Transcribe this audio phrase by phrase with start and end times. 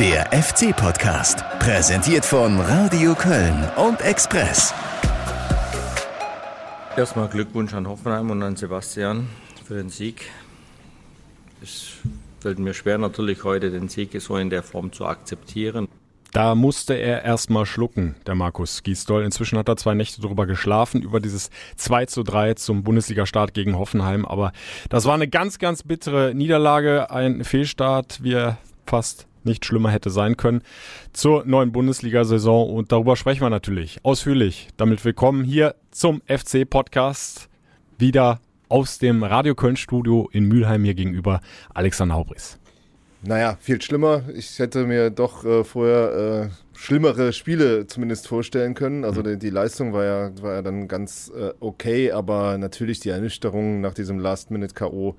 [0.00, 4.74] Der FC-Podcast, präsentiert von Radio Köln und Express.
[6.96, 9.28] Erstmal Glückwunsch an Hoffenheim und an Sebastian
[9.64, 10.30] für den Sieg.
[11.62, 11.98] Es
[12.40, 15.86] fällt mir schwer natürlich heute den Sieg so in der Form zu akzeptieren.
[16.32, 19.22] Da musste er erstmal schlucken, der Markus Gisdol.
[19.22, 23.78] Inzwischen hat er zwei Nächte drüber geschlafen, über dieses 2 zu 3 zum Bundesliga-Start gegen
[23.78, 24.26] Hoffenheim.
[24.26, 24.50] Aber
[24.88, 30.10] das war eine ganz, ganz bittere Niederlage, ein Fehlstart, wie er fast nicht schlimmer hätte
[30.10, 30.62] sein können,
[31.12, 32.70] zur neuen Bundesliga-Saison.
[32.70, 34.68] Und darüber sprechen wir natürlich ausführlich.
[34.76, 37.48] Damit willkommen hier zum FC-Podcast.
[37.98, 41.40] Wieder aus dem Radio Köln-Studio in Mülheim hier gegenüber
[41.72, 42.58] Alexander Haubris.
[43.26, 44.24] Naja, viel schlimmer.
[44.34, 49.04] Ich hätte mir doch äh, vorher äh, schlimmere Spiele zumindest vorstellen können.
[49.04, 49.24] Also mhm.
[49.24, 53.80] die, die, Leistung war ja, war ja dann ganz äh, okay, aber natürlich die Ernüchterung
[53.80, 55.16] nach diesem Last-Minute-K.O.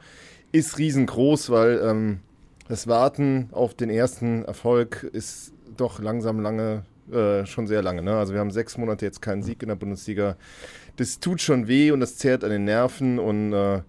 [0.52, 2.20] ist riesengroß, weil ähm,
[2.68, 8.02] das Warten auf den ersten Erfolg ist doch langsam lange, äh, schon sehr lange.
[8.02, 8.18] Ne?
[8.18, 10.36] Also wir haben sechs Monate jetzt keinen Sieg in der Bundesliga.
[10.96, 13.82] Das tut schon weh und das zehrt an den Nerven und äh,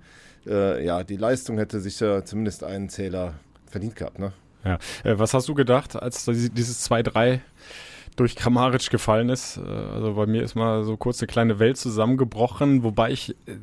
[0.46, 3.34] äh, ja, die Leistung hätte sicher zumindest einen Zähler
[3.66, 4.32] verdient gehabt, ne?
[4.64, 4.78] Ja.
[5.04, 7.40] Äh, was hast du gedacht, als dieses 2-3
[8.16, 9.58] durch Kramaric gefallen ist?
[9.58, 13.56] Äh, also bei mir ist mal so kurz eine kleine Welt zusammengebrochen, wobei ich äh,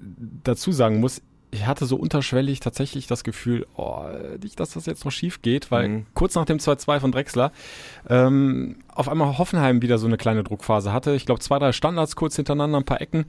[0.44, 1.22] dazu sagen muss,
[1.54, 4.06] ich hatte so unterschwellig tatsächlich das Gefühl, oh,
[4.42, 6.06] nicht, dass das jetzt noch schief geht, weil mhm.
[6.16, 7.52] kurz nach dem 2-2 von Drexler
[8.10, 11.14] ähm, auf einmal Hoffenheim wieder so eine kleine Druckphase hatte.
[11.14, 13.26] Ich glaube, zwei, drei Standards kurz hintereinander, ein paar Ecken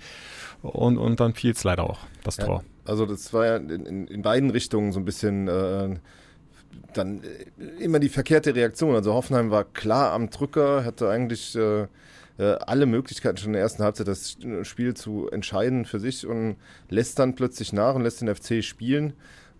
[0.62, 2.64] und, und dann fiel es leider auch, das ja, Tor.
[2.86, 5.97] Also das war ja in, in, beiden Richtungen so ein bisschen äh,
[6.95, 8.95] dann äh, immer die verkehrte Reaktion.
[8.95, 11.86] Also Hoffenheim war klar am Drücker, hatte eigentlich äh,
[12.42, 16.56] alle Möglichkeiten schon in der ersten Halbzeit das Spiel zu entscheiden für sich und
[16.88, 19.12] lässt dann plötzlich nach und lässt den FC spielen.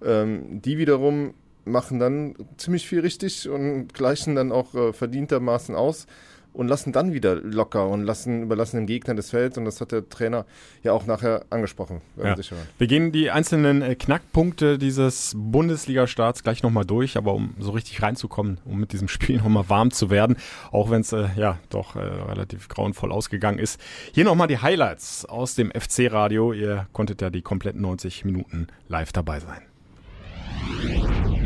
[0.03, 6.07] Ähm, die wiederum machen dann ziemlich viel richtig und gleichen dann auch äh, verdientermaßen aus
[6.55, 9.59] und lassen dann wieder locker und lassen, überlassen dem Gegner das Feld.
[9.59, 10.47] Und das hat der Trainer
[10.83, 12.01] ja auch nachher angesprochen.
[12.17, 12.37] Ja.
[12.79, 18.01] Wir gehen die einzelnen äh, Knackpunkte dieses Bundesliga-Starts gleich nochmal durch, aber um so richtig
[18.03, 20.37] reinzukommen, um mit diesem Spiel nochmal warm zu werden,
[20.71, 23.81] auch wenn es äh, ja doch äh, relativ grauenvoll ausgegangen ist.
[24.13, 26.53] Hier nochmal die Highlights aus dem FC-Radio.
[26.53, 29.63] Ihr konntet ja die kompletten 90 Minuten live dabei sein.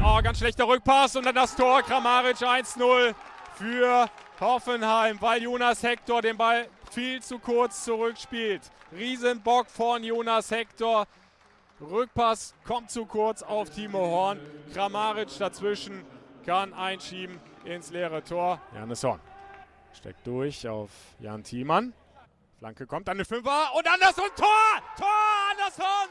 [0.04, 1.82] Oh, ganz schlechter Rückpass und dann das Tor.
[1.82, 3.14] Kramaric 1-0
[3.56, 4.08] für
[4.40, 8.62] Hoffenheim, weil Jonas Hector den Ball viel zu kurz zurückspielt.
[8.92, 11.06] Riesenbock von Jonas Hector.
[11.80, 14.40] Rückpass kommt zu kurz auf Timo Horn.
[14.72, 16.04] Kramaric dazwischen
[16.44, 18.60] kann einschieben ins leere Tor.
[18.74, 19.20] Janis Horn
[19.98, 21.92] steckt durch auf Jan Thiemann.
[22.58, 24.82] Flanke kommt an den Fünfer und Andersson Tor!
[24.96, 25.08] Tor
[25.50, 26.08] Andersson!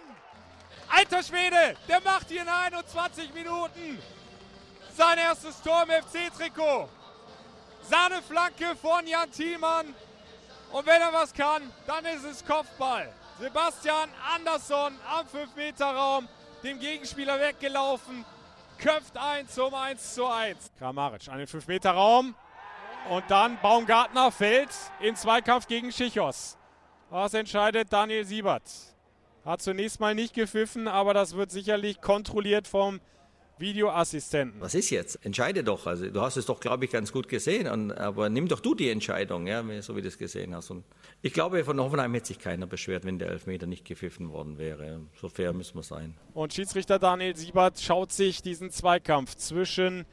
[0.89, 3.99] Alter Schwede, der macht hier in 21 Minuten
[4.95, 6.89] sein erstes Tor im FC-Trikot.
[7.89, 9.93] Sahneflanke von Jan Thielmann.
[10.71, 13.11] Und wenn er was kann, dann ist es Kopfball.
[13.39, 16.27] Sebastian Andersson am 5-Meter-Raum,
[16.63, 18.25] dem Gegenspieler weggelaufen,
[18.77, 20.71] köpft ein zum 1 zu 1.
[20.77, 22.35] Kramaric an den 5-Meter-Raum.
[23.09, 26.57] Und dann Baumgartner fällt in Zweikampf gegen Schichos.
[27.09, 28.69] Was entscheidet Daniel Siebert?
[29.45, 32.99] Hat zunächst mal nicht gepfiffen, aber das wird sicherlich kontrolliert vom
[33.59, 34.61] Videoassistenten.
[34.61, 35.23] Was ist jetzt?
[35.25, 35.87] Entscheide doch.
[35.87, 37.67] Also du hast es doch, glaube ich, ganz gut gesehen.
[37.67, 40.69] Und, aber nimm doch du die Entscheidung, ja, so wie du es gesehen hast.
[40.69, 40.83] Und
[41.21, 45.01] ich glaube, von Hoffenheim hätte sich keiner beschwert, wenn der Elfmeter nicht gepfiffen worden wäre.
[45.19, 46.15] So fair müssen wir sein.
[46.33, 50.05] Und Schiedsrichter Daniel Siebert schaut sich diesen Zweikampf zwischen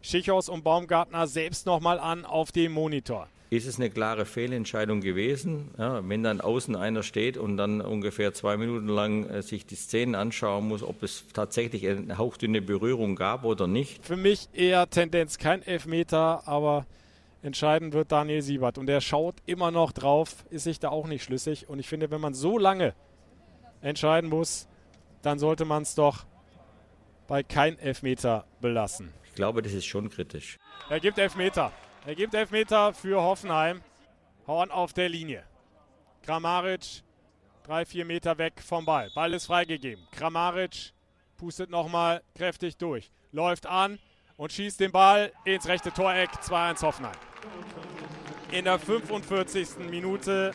[0.00, 5.74] Schichos und Baumgartner selbst nochmal an auf dem Monitor ist es eine klare Fehlentscheidung gewesen.
[5.76, 9.74] Ja, wenn dann außen einer steht und dann ungefähr zwei Minuten lang äh, sich die
[9.74, 14.06] Szenen anschauen muss, ob es tatsächlich eine hauchdünne Berührung gab oder nicht.
[14.06, 16.86] Für mich eher Tendenz kein Elfmeter, aber
[17.42, 18.78] entscheidend wird Daniel Siebert.
[18.78, 21.68] Und er schaut immer noch drauf, ist sich da auch nicht schlüssig.
[21.68, 22.94] Und ich finde, wenn man so lange
[23.82, 24.66] entscheiden muss,
[25.20, 26.24] dann sollte man es doch
[27.28, 29.12] bei kein Elfmeter belassen.
[29.28, 30.58] Ich glaube, das ist schon kritisch.
[30.88, 31.70] Er gibt Elfmeter.
[32.04, 33.80] Er gibt Elfmeter für Hoffenheim.
[34.46, 35.44] Horn auf der Linie.
[36.22, 37.04] Kramaric
[37.62, 39.10] drei, vier Meter weg vom Ball.
[39.14, 40.06] Ball ist freigegeben.
[40.10, 40.92] Kramaric
[41.36, 43.12] pustet nochmal kräftig durch.
[43.30, 44.00] Läuft an
[44.36, 46.30] und schießt den Ball ins rechte Toreck.
[46.30, 47.16] 2-1 Hoffenheim.
[48.50, 49.78] In der 45.
[49.88, 50.50] Minute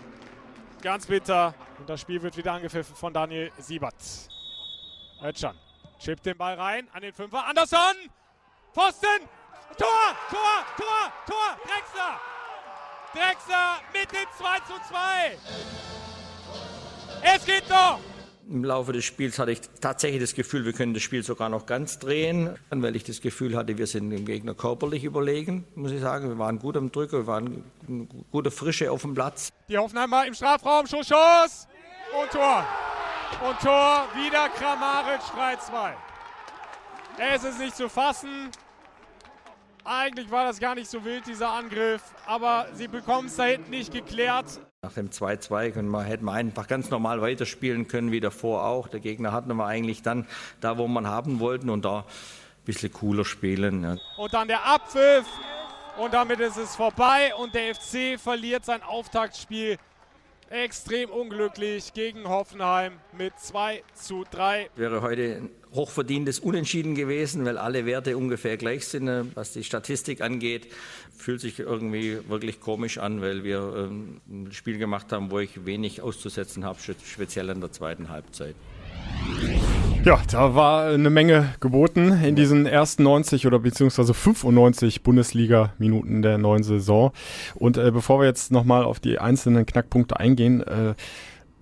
[0.81, 1.55] ganz bitter.
[1.79, 3.95] Und das Spiel wird wieder angepfiffen von Daniel Siebert.
[5.23, 5.55] Özcan
[5.99, 7.45] chippt den Ball rein an den Fünfer.
[7.45, 7.95] Andersson!
[8.73, 9.29] Pfosten!
[9.77, 12.19] Tor, Tor, Tor, Tor, Drexler.
[13.13, 15.37] Drexler mit dem 2 zu 2.
[17.23, 17.99] Es geht doch.
[18.49, 21.65] Im Laufe des Spiels hatte ich tatsächlich das Gefühl, wir können das Spiel sogar noch
[21.65, 25.99] ganz drehen, weil ich das Gefühl hatte, wir sind dem Gegner körperlich überlegen, muss ich
[25.99, 26.29] sagen.
[26.29, 29.49] Wir waren gut am Drücker, wir waren eine gute Frische auf dem Platz.
[29.67, 31.67] Die Hoffenheimer im Strafraum, Schuss, Schuss
[32.17, 32.65] und Tor.
[33.45, 35.91] Und Tor, wieder Kramaric, 3-2.
[37.17, 38.49] Es ist nicht zu fassen.
[39.89, 43.69] Eigentlich war das gar nicht so wild, dieser Angriff, aber sie bekommen es da hinten
[43.69, 44.59] nicht geklärt.
[44.81, 48.89] Nach dem 2-2 hätten wir einfach ganz normal weiterspielen können, wie davor auch.
[48.89, 50.27] Der Gegner hatten wir eigentlich dann
[50.59, 52.03] da, wo man haben wollten und da ein
[52.65, 53.81] bisschen cooler spielen.
[53.81, 53.95] Ja.
[54.17, 55.25] Und dann der Abpfiff
[55.97, 59.77] und damit ist es vorbei und der FC verliert sein Auftaktspiel
[60.49, 64.69] extrem unglücklich gegen Hoffenheim mit 2 zu 3.
[64.75, 70.19] Wäre heute hochverdientes Unentschieden gewesen, weil alle Werte ungefähr gleich sind, äh, was die Statistik
[70.19, 70.67] angeht.
[71.15, 75.65] Fühlt sich irgendwie wirklich komisch an, weil wir ähm, ein Spiel gemacht haben, wo ich
[75.65, 78.55] wenig auszusetzen habe, speziell in der zweiten Halbzeit.
[80.03, 86.37] Ja, da war eine Menge geboten in diesen ersten 90 oder beziehungsweise 95 Bundesliga-Minuten der
[86.37, 87.11] neuen Saison.
[87.55, 90.93] Und äh, bevor wir jetzt nochmal auf die einzelnen Knackpunkte eingehen, äh,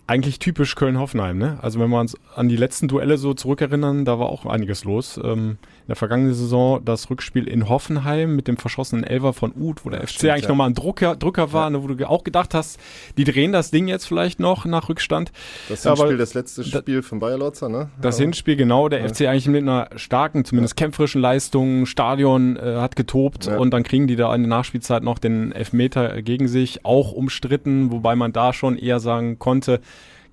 [0.07, 1.57] eigentlich typisch Köln-Hoffenheim, ne?
[1.61, 5.19] Also wenn wir uns an die letzten Duelle so zurückerinnern, da war auch einiges los.
[5.23, 9.85] Ähm, in der vergangenen Saison das Rückspiel in Hoffenheim mit dem verschossenen Elver von Uth,
[9.85, 10.49] wo der ja, FC stimmt, eigentlich ja.
[10.49, 11.69] nochmal ein Drucker, Drücker war, ja.
[11.69, 12.79] ne, wo du auch gedacht hast,
[13.17, 15.31] die drehen das Ding jetzt vielleicht noch nach Rückstand.
[15.69, 17.89] Das Hinspiel, Aber, das letzte Spiel von Bayer Lotzer, ne?
[18.01, 22.95] Das Hinspiel, genau, der FC eigentlich mit einer starken, zumindest kämpferischen Leistung, Stadion äh, hat
[22.95, 27.11] getobt und dann kriegen die da in der Nachspielzeit noch den Elfmeter gegen sich, auch
[27.11, 29.81] umstritten, wobei man da schon eher sagen konnte,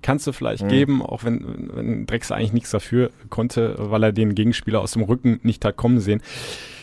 [0.03, 0.67] kannst du vielleicht mhm.
[0.69, 5.03] geben, auch wenn, wenn Drex eigentlich nichts dafür konnte, weil er den Gegenspieler aus dem
[5.03, 6.21] Rücken nicht hat kommen sehen.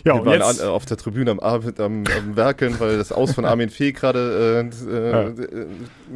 [0.05, 3.33] Ja, Wir waren jetzt, an, auf der Tribüne am, am, am Werkeln, weil das Aus
[3.33, 5.33] von Armin Fee gerade äh, äh, ja.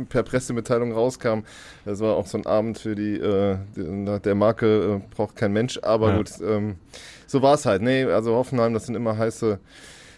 [0.08, 1.40] per Pressemitteilung rauskam.
[1.84, 5.52] Das war auch so ein Abend für die, äh, die der Marke äh, braucht kein
[5.52, 6.16] Mensch, aber ja.
[6.16, 6.76] gut, ähm,
[7.26, 7.82] so war es halt.
[7.82, 9.60] Nee, also Hoffenheim, das sind immer heiße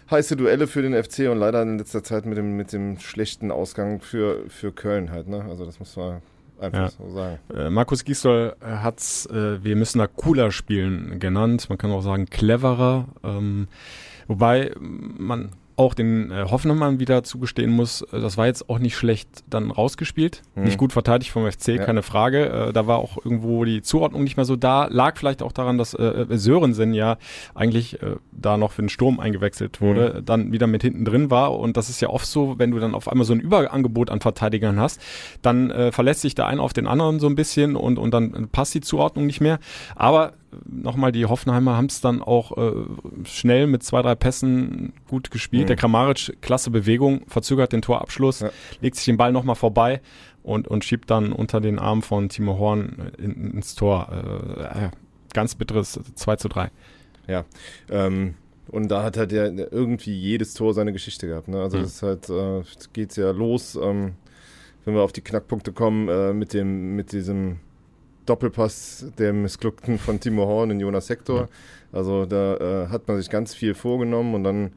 [0.09, 3.51] heiße Duelle für den FC und leider in letzter Zeit mit dem, mit dem schlechten
[3.51, 5.27] Ausgang für, für Köln halt.
[5.27, 5.45] Ne?
[5.49, 6.21] Also das muss man
[6.59, 6.89] Einfach ja.
[6.89, 7.39] so sagen.
[7.53, 11.69] Äh, Markus Gisdol hat es, äh, wir müssen da cooler spielen genannt.
[11.69, 13.07] Man kann auch sagen cleverer.
[13.23, 13.67] Ähm,
[14.27, 18.97] wobei man auch den äh, Hoffenheim wieder zugestehen muss, äh, das war jetzt auch nicht
[18.97, 20.41] schlecht dann rausgespielt.
[20.55, 20.63] Mhm.
[20.63, 21.85] Nicht gut verteidigt vom FC, ja.
[21.85, 22.49] keine Frage.
[22.49, 24.87] Äh, da war auch irgendwo die Zuordnung nicht mehr so da.
[24.89, 27.17] Lag vielleicht auch daran, dass äh, äh Sörensen ja
[27.53, 30.25] eigentlich äh, da noch für den Sturm eingewechselt wurde, mhm.
[30.25, 31.57] dann wieder mit hinten drin war.
[31.57, 34.19] Und das ist ja oft so, wenn du dann auf einmal so ein Überangebot an
[34.19, 34.99] Verteidigern hast,
[35.43, 38.49] dann äh, verlässt sich der eine auf den anderen so ein bisschen und, und dann
[38.51, 39.59] passt die Zuordnung nicht mehr.
[39.95, 40.33] Aber
[40.65, 42.71] nochmal, die Hoffenheimer haben es dann auch äh,
[43.25, 45.63] schnell mit zwei, drei Pässen gut gespielt.
[45.63, 45.67] Mhm.
[45.67, 48.49] Der Kramaric, klasse Bewegung, verzögert den Torabschluss, ja.
[48.81, 50.01] legt sich den Ball nochmal vorbei
[50.43, 54.09] und, und schiebt dann unter den Arm von Timo Horn in, ins Tor.
[54.73, 54.89] Äh,
[55.33, 56.71] ganz bitteres 2 zu 3.
[57.27, 57.45] Ja,
[57.89, 58.35] ähm,
[58.69, 61.47] und da hat halt ja irgendwie jedes Tor seine Geschichte gehabt.
[61.47, 61.61] Ne?
[61.61, 61.83] Also mhm.
[61.83, 62.63] das ist halt, äh,
[62.93, 64.15] geht ja los, ähm,
[64.85, 67.59] wenn wir auf die Knackpunkte kommen, äh, mit dem, mit diesem
[68.27, 71.41] Doppelpass der Missglückten von Timo Horn in Jonas Hector.
[71.41, 71.47] Ja.
[71.91, 74.73] Also da äh, hat man sich ganz viel vorgenommen und dann,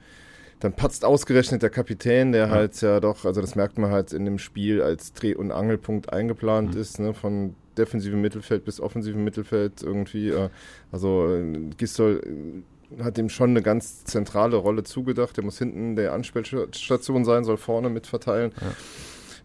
[0.61, 2.51] dann patzt ausgerechnet der Kapitän, der ja.
[2.51, 6.13] halt ja doch, also das merkt man halt in dem Spiel als Dreh- und Angelpunkt
[6.13, 6.81] eingeplant mhm.
[6.81, 10.31] ist, ne, von defensivem Mittelfeld bis offensivem Mittelfeld irgendwie.
[10.31, 10.51] Äh,
[10.93, 15.37] also äh, Gistol äh, hat ihm schon eine ganz zentrale Rolle zugedacht.
[15.37, 18.53] Der muss hinten der Anspielstation sein, soll vorne mitverteilen.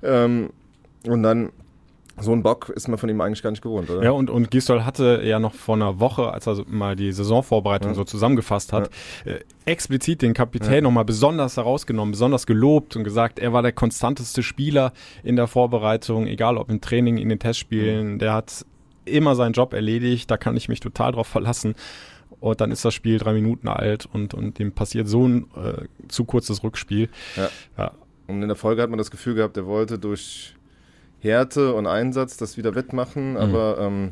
[0.02, 0.26] Ja.
[0.26, 0.50] Ähm,
[1.08, 1.52] und dann
[2.18, 4.04] so ein Bock ist man von ihm eigentlich gar nicht gewohnt, oder?
[4.04, 7.92] Ja, und, und Gisdol hatte ja noch vor einer Woche, als er mal die Saisonvorbereitung
[7.92, 7.96] ja.
[7.96, 8.90] so zusammengefasst hat,
[9.26, 9.34] ja.
[9.34, 10.82] äh, explizit den Kapitän ja.
[10.82, 14.94] nochmal besonders herausgenommen, besonders gelobt und gesagt, er war der konstanteste Spieler
[15.24, 18.20] in der Vorbereitung, egal ob im Training, in den Testspielen, mhm.
[18.20, 18.66] der hat
[19.04, 21.76] immer seinen Job erledigt, da kann ich mich total drauf verlassen.
[22.40, 25.86] Und dann ist das Spiel drei Minuten alt und, und dem passiert so ein äh,
[26.08, 27.10] zu kurzes Rückspiel.
[27.36, 27.50] Ja.
[27.78, 27.92] ja.
[28.28, 30.55] Und in der Folge hat man das Gefühl gehabt, er wollte durch
[31.26, 33.38] Härte und Einsatz das wieder wettmachen, mhm.
[33.38, 34.12] aber ähm,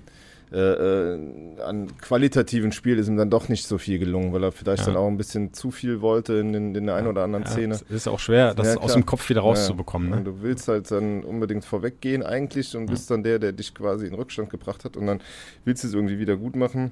[0.53, 1.19] äh, äh,
[1.65, 4.93] an qualitativen Spiel ist ihm dann doch nicht so viel gelungen, weil er vielleicht ja.
[4.93, 7.49] dann auch ein bisschen zu viel wollte in, den, in der einen oder anderen ja,
[7.49, 7.73] Szene.
[7.73, 10.11] Es ist auch schwer, das ja, aus dem Kopf wieder rauszubekommen.
[10.11, 10.21] Ne?
[10.21, 14.13] Du willst halt dann unbedingt vorweggehen eigentlich und bist dann der, der dich quasi in
[14.13, 15.21] Rückstand gebracht hat und dann
[15.65, 16.91] willst du es irgendwie wieder gut machen.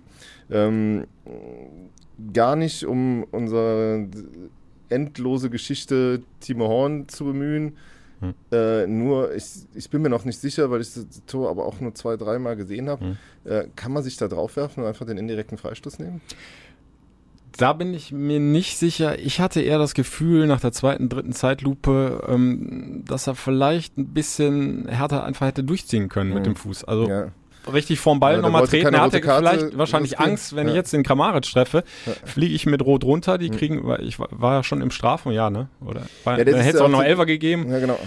[0.49, 1.05] Ähm,
[2.33, 4.07] gar nicht, um unsere
[4.89, 7.77] endlose Geschichte Timo Horn zu bemühen,
[8.21, 8.35] hm.
[8.51, 11.79] Äh, nur, ich, ich bin mir noch nicht sicher, weil ich das Tor aber auch
[11.79, 13.03] nur zwei, dreimal gesehen habe.
[13.03, 13.17] Hm.
[13.45, 16.21] Äh, kann man sich da drauf werfen und einfach den indirekten Freistoß nehmen?
[17.57, 19.19] Da bin ich mir nicht sicher.
[19.19, 24.13] Ich hatte eher das Gefühl nach der zweiten, dritten Zeitlupe, ähm, dass er vielleicht ein
[24.13, 26.37] bisschen härter einfach hätte durchziehen können hm.
[26.37, 26.83] mit dem Fuß.
[26.83, 27.31] Also ja.
[27.71, 28.93] Richtig vorm Ball Ja, nochmal treten.
[28.93, 30.19] Er hatte Karte vielleicht wahrscheinlich.
[30.19, 30.79] Angst, wenn ich Ja.
[30.79, 31.83] jetzt den Kramaric treffe,
[32.25, 33.37] fliege ich mit Rot runter.
[33.37, 35.67] Die kriegen, weil ich war- ja schon im Strafen, ja, ne?
[35.85, 37.69] Oder war, Ja, das da ist hätte es auch noch Elfer gegeben.
[37.69, 37.99] Ja, genau.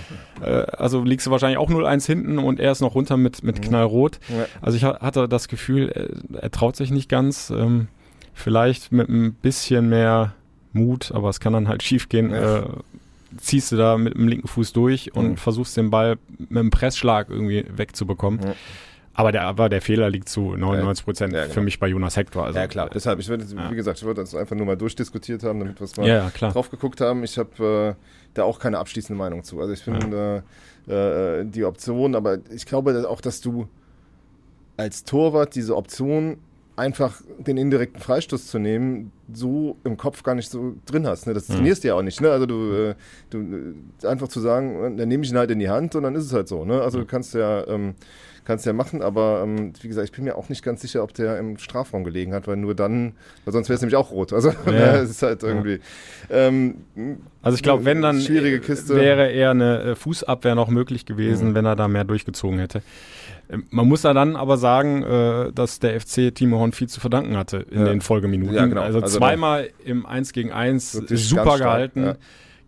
[0.42, 0.46] Äh,
[0.76, 4.18] also liegst du wahrscheinlich auch 0-1 hinten und er ist noch runter mit, mit Knallrot.
[4.28, 4.36] Mhm.
[4.36, 4.46] Ja.
[4.62, 5.88] Also ich ha- hatte das Gefühl,
[6.34, 7.50] er, er traut sich nicht ganz.
[7.50, 7.88] Ähm,
[8.32, 10.34] vielleicht mit ein bisschen mehr
[10.72, 12.32] Mut, aber es kann dann halt schief gehen.
[12.32, 12.62] Äh,
[13.36, 15.36] ziehst du da mit dem linken Fuß durch und Mhm.
[15.36, 18.40] versuchst den Ball mit einem Pressschlag irgendwie wegzubekommen.
[18.42, 18.54] Ja.
[19.14, 21.54] Aber der, aber der Fehler liegt zu 99 Prozent Ja, genau.
[21.54, 22.44] für mich bei Jonas Hector.
[22.44, 22.90] Also, ja, klar.
[22.92, 25.84] Deshalb, ich würde, wie gesagt, ich wollte das einfach nur mal durchdiskutiert haben, damit wir
[25.84, 27.22] es mal Ja, drauf geguckt haben.
[27.22, 28.04] Ich habe äh,
[28.34, 29.60] da auch keine abschließende Meinung zu.
[29.60, 30.42] Also ich finde
[30.88, 33.68] äh, äh, die Option, aber ich glaube dass auch, dass du
[34.76, 36.38] als Torwart diese Option
[36.76, 41.26] einfach den indirekten Freistoß zu nehmen, so im Kopf gar nicht so drin hast.
[41.26, 41.32] Ne?
[41.34, 42.20] Das trainierst du ja auch nicht.
[42.20, 42.30] Ne?
[42.30, 42.94] Also du, äh,
[43.30, 46.16] du äh, einfach zu sagen, dann nehme ich ihn halt in die Hand und dann
[46.16, 46.64] ist es halt so.
[46.64, 46.82] Ne?
[46.82, 47.94] Also du kannst ja ähm,
[48.44, 51.14] kannst ja machen, aber ähm, wie gesagt, ich bin mir auch nicht ganz sicher, ob
[51.14, 53.12] der im Strafraum gelegen hat, weil nur dann,
[53.44, 54.32] weil sonst wäre es nämlich auch rot.
[54.32, 54.96] Also Ja.
[55.02, 55.80] es ist halt irgendwie.
[56.30, 56.76] Ähm,
[57.42, 58.96] Also ich glaube, wenn dann Schwierige äh, Kiste.
[58.96, 61.54] wäre eher eine äh, Fußabwehr noch möglich gewesen, Mhm.
[61.54, 62.82] wenn er da mehr durchgezogen hätte.
[63.50, 67.00] Ähm, Man muss ja dann aber sagen, äh, dass der FC Timo Horn viel zu
[67.00, 67.84] verdanken hatte in Ja.
[67.86, 68.54] den Folgeminuten.
[68.54, 68.80] Ja, genau.
[68.82, 72.16] Also, Also zweimal im 1 gegen 1 Wirklich super ganz stark, gehalten ja.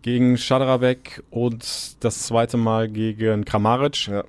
[0.01, 4.07] Gegen Schadrabek und das zweite Mal gegen Kramaric.
[4.07, 4.23] Ja,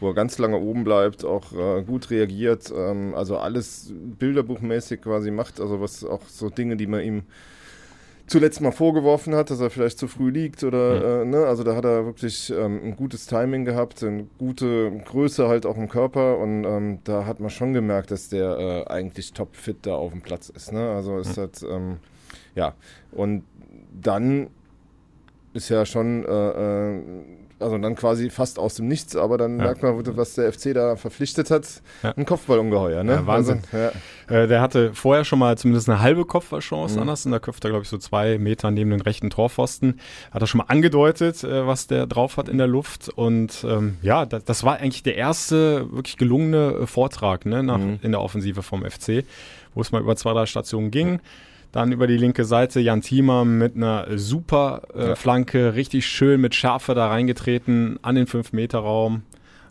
[0.00, 5.30] wo er ganz lange oben bleibt, auch äh, gut reagiert, ähm, also alles bilderbuchmäßig quasi
[5.30, 7.22] macht, also was auch so Dinge, die man ihm
[8.26, 11.76] zuletzt mal vorgeworfen hat, dass er vielleicht zu früh liegt oder, äh, ne, also da
[11.76, 16.38] hat er wirklich ähm, ein gutes Timing gehabt, eine gute Größe halt auch im Körper
[16.38, 20.22] und ähm, da hat man schon gemerkt, dass der äh, eigentlich topfit da auf dem
[20.22, 21.98] Platz ist, ne, also es hat, ähm,
[22.54, 22.74] ja,
[23.12, 23.44] und
[23.92, 24.48] dann
[25.54, 27.00] ist ja schon, äh, äh,
[27.60, 29.64] also dann quasi fast aus dem Nichts, aber dann Ja.
[29.66, 31.80] merkt man, was der FC da verpflichtet hat.
[32.02, 32.10] Ja.
[32.16, 33.12] Ein Kopfballungeheuer, ne?
[33.12, 33.60] Ja, Wahnsinn.
[33.70, 34.34] Also.
[34.34, 36.96] Äh, der hatte vorher schon mal zumindest eine halbe Kopfballchance.
[36.96, 37.02] Mhm.
[37.02, 40.00] Andersen, da köpft er, glaube ich, so zwei Meter neben den rechten Torpfosten.
[40.32, 43.08] Hat er schon mal angedeutet, äh, was der drauf hat in der Luft.
[43.10, 47.78] Und ähm, ja, das, das war eigentlich der erste wirklich gelungene äh, Vortrag ne, nach,
[47.78, 48.00] Mhm.
[48.02, 49.24] in der Offensive vom FC,
[49.74, 51.20] wo es mal über zwei, drei Stationen ging.
[51.72, 55.14] Dann über die linke Seite Jan Thiemer mit einer super äh, Ja.
[55.16, 59.22] Flanke, richtig schön mit Schärfe da reingetreten an den 5-Meter-Raum.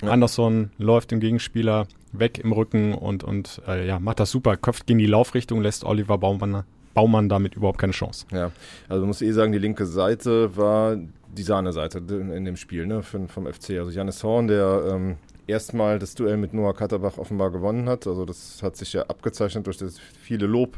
[0.02, 0.10] Ja.
[0.10, 4.58] Anderson läuft dem Gegenspieler weg im Rücken und, und äh, ja, macht das super.
[4.58, 6.64] Köpft gegen die Laufrichtung, lässt Oliver Baumann,
[6.96, 8.26] Baumann damit überhaupt keine Chance.
[8.32, 8.52] Ja,
[8.90, 10.98] also man muss eh sagen, die linke Seite war
[11.38, 13.78] die Sahneseite in in dem Spiel ne, von, vom FC.
[13.78, 15.18] Also Janis Horn, der ähm,
[15.48, 18.08] erstmal das Duell mit Noah Katterbach offenbar gewonnen hat.
[18.08, 20.78] Also das hat sich ja abgezeichnet durch das viele Lob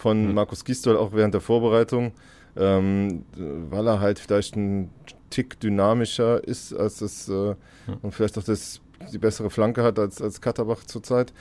[0.00, 0.34] von Mhm.
[0.34, 2.12] Markus Gistol auch während der Vorbereitung,
[2.56, 3.24] ähm,
[3.70, 4.90] weil er halt vielleicht ein
[5.30, 7.54] Tick dynamischer ist, als es äh,
[8.02, 8.80] und vielleicht auch das,
[9.12, 11.32] die bessere Flanke hat als, als Katterbach zurzeit.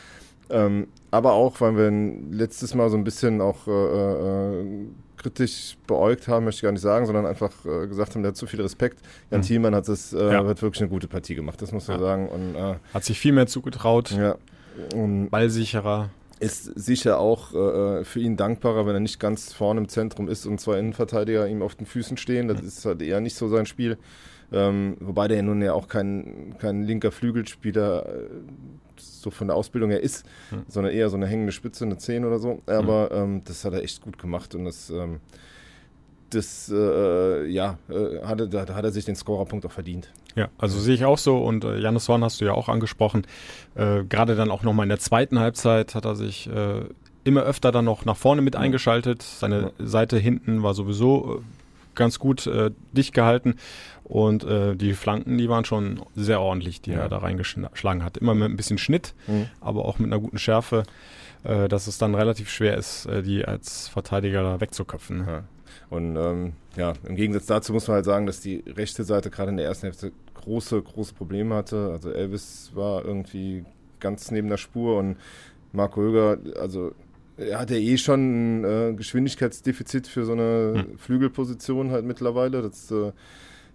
[0.51, 1.91] Ähm, aber auch, weil wir
[2.35, 4.85] letztes Mal so ein bisschen auch äh, äh,
[5.17, 8.37] kritisch beäugt haben, möchte ich gar nicht sagen, sondern einfach äh, gesagt haben, der hat
[8.37, 8.99] zu viel Respekt.
[9.31, 9.45] Jan Mhm.
[9.45, 10.45] Thielmann hat, das, äh, Ja.
[10.45, 12.03] hat wirklich eine gute Partie gemacht, das muss man Ja.
[12.05, 12.29] sagen.
[12.29, 14.35] Und, äh, Hat sich viel mehr zugetraut, ja.
[14.95, 16.09] Und ballsicherer.
[16.39, 20.45] Ist sicher auch äh, für ihn dankbarer, wenn er nicht ganz vorne im Zentrum ist
[20.45, 22.47] und zwei Innenverteidiger ihm auf den Füßen stehen.
[22.47, 23.97] Das ist halt eher nicht so sein Spiel.
[24.51, 28.29] Ähm, wobei der ja nun ja auch kein, kein linker Flügelspieler äh,
[28.97, 30.63] so von der Ausbildung her ist, Hm.
[30.67, 32.61] sondern eher so eine hängende Spitze, eine 10 oder so.
[32.65, 35.19] Aber ähm, das hat er echt gut gemacht und das, ähm,
[36.31, 40.11] das äh, ja, äh, da, da hat er sich den Scorerpunkt auch verdient.
[40.35, 43.25] Ja, also sehe ich auch so und äh, Janis Horn hast du ja auch angesprochen.
[43.75, 46.81] Äh, Gerade dann auch nochmal in der zweiten Halbzeit hat er sich äh,
[47.23, 49.21] immer öfter dann noch nach vorne mit eingeschaltet.
[49.23, 51.41] Seine Seite hinten war sowieso äh,
[51.95, 53.55] ganz gut äh, dicht gehalten
[54.05, 56.99] und äh, die Flanken, die waren schon sehr ordentlich, die Ja.
[57.01, 58.17] er da reingeschlagen hat.
[58.17, 59.47] Immer mit ein bisschen Schnitt, Mhm.
[59.59, 60.83] aber auch mit einer guten Schärfe,
[61.43, 65.17] äh, dass es dann relativ schwer ist, äh, die als Verteidiger da wegzuköpfen.
[65.19, 65.25] Ne?
[65.27, 65.43] Ja.
[65.89, 69.51] Und ähm, ja, im Gegensatz dazu muss man halt sagen, dass die rechte Seite gerade
[69.51, 71.89] in der ersten Hälfte große, große Probleme hatte.
[71.91, 73.65] Also Elvis war irgendwie
[73.99, 75.17] ganz neben der Spur und
[75.71, 76.93] Marco Höger, also
[77.37, 80.97] er hat ja eh schon ein äh, Geschwindigkeitsdefizit für so eine Hm.
[80.97, 82.61] Flügelposition halt mittlerweile.
[82.61, 83.11] Das äh,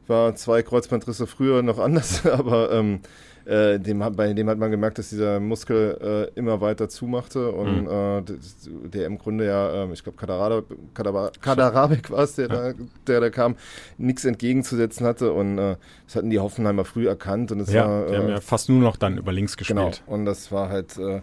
[0.06, 3.00] war zwei Kreuzbandrisse früher noch anders, aber ähm,
[3.46, 7.82] äh, dem bei dem hat man gemerkt, dass dieser Muskel äh, immer weiter zumachte und
[7.84, 7.88] Mhm.
[7.88, 12.72] äh, der im Grunde ja, ähm, ich glaube, Kaderabek war es, der, da,
[13.06, 13.56] der da kam,
[13.98, 18.06] nichts entgegenzusetzen hatte und äh, das hatten die Hoffenheimer früh erkannt und es Ja, war
[18.06, 20.02] die haben äh, ja fast nur noch dann über links Genau, gespielt.
[20.06, 21.20] und das war halt äh,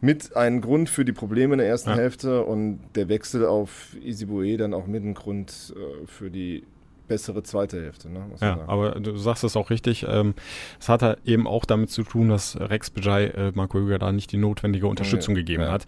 [0.00, 1.96] mit ein Grund für die Probleme in der ersten Ja.
[1.96, 6.64] Hälfte und der Wechsel auf Isibue dann auch mit ein Grund äh, für die
[7.12, 8.08] bessere zweite Hälfte.
[8.08, 10.06] Ne, ja, aber du sagst es auch richtig.
[10.08, 10.32] Ähm,
[10.80, 14.12] es hat halt eben auch damit zu tun, dass Rex Bejai äh, Marco Hüger da
[14.12, 15.72] nicht die notwendige Unterstützung ja, gegeben ja.
[15.72, 15.84] hat.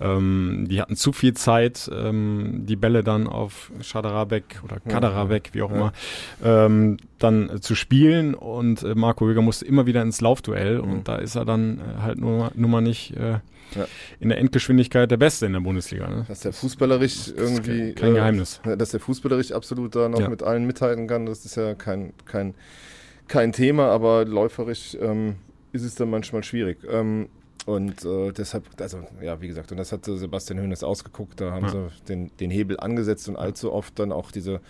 [0.00, 5.60] Ähm, die hatten zu viel Zeit, ähm, die Bälle dann auf Schadarabek oder Kadarabek, wie
[5.60, 5.92] auch immer,
[6.42, 10.90] ähm, dann zu spielen und äh, Marco Hüger musste immer wieder ins Laufduell mhm.
[10.90, 13.38] und da ist er dann äh, halt nur, nur mal nicht äh,
[13.74, 13.86] ja.
[14.20, 16.08] in der Endgeschwindigkeit der Beste in der Bundesliga.
[16.08, 16.24] Ne?
[16.28, 17.92] Dass der fußballerisch irgendwie.
[17.92, 18.60] Kein, kein äh, Geheimnis.
[18.64, 20.28] Dass der fußballerisch absolut da noch ja.
[20.28, 22.54] mit allen mithalten kann, das ist ja kein, kein,
[23.28, 25.36] kein Thema, aber läuferisch ähm,
[25.72, 26.78] ist es dann manchmal schwierig.
[26.88, 27.28] Ähm,
[27.64, 31.66] und äh, deshalb, also ja, wie gesagt, und das hat Sebastian Höhnes ausgeguckt, da haben
[31.66, 31.70] ja.
[31.70, 34.60] sie den, den Hebel angesetzt und allzu oft dann auch diese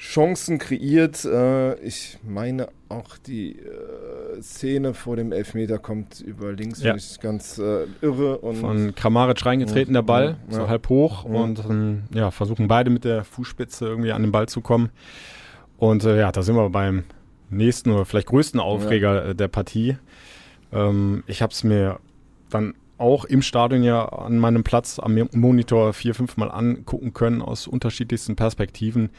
[0.00, 1.26] Chancen kreiert.
[1.26, 6.96] Äh, ich meine auch die äh, Szene vor dem Elfmeter kommt über links, ja.
[6.96, 8.38] ich ganz äh, irre.
[8.38, 10.56] Und Von Kramaric reingetreten der Ball, ja.
[10.56, 11.30] so halb hoch ja.
[11.38, 14.88] und ähm, ja, versuchen beide mit der Fußspitze irgendwie an den Ball zu kommen.
[15.76, 17.04] Und äh, ja, da sind wir beim
[17.50, 19.98] nächsten oder vielleicht größten Aufreger äh, der Partie.
[20.72, 22.00] Ähm, ich habe es mir
[22.48, 27.42] dann auch im Stadion ja an meinem Platz am Monitor vier, fünf Mal angucken können
[27.42, 29.10] aus unterschiedlichsten Perspektiven.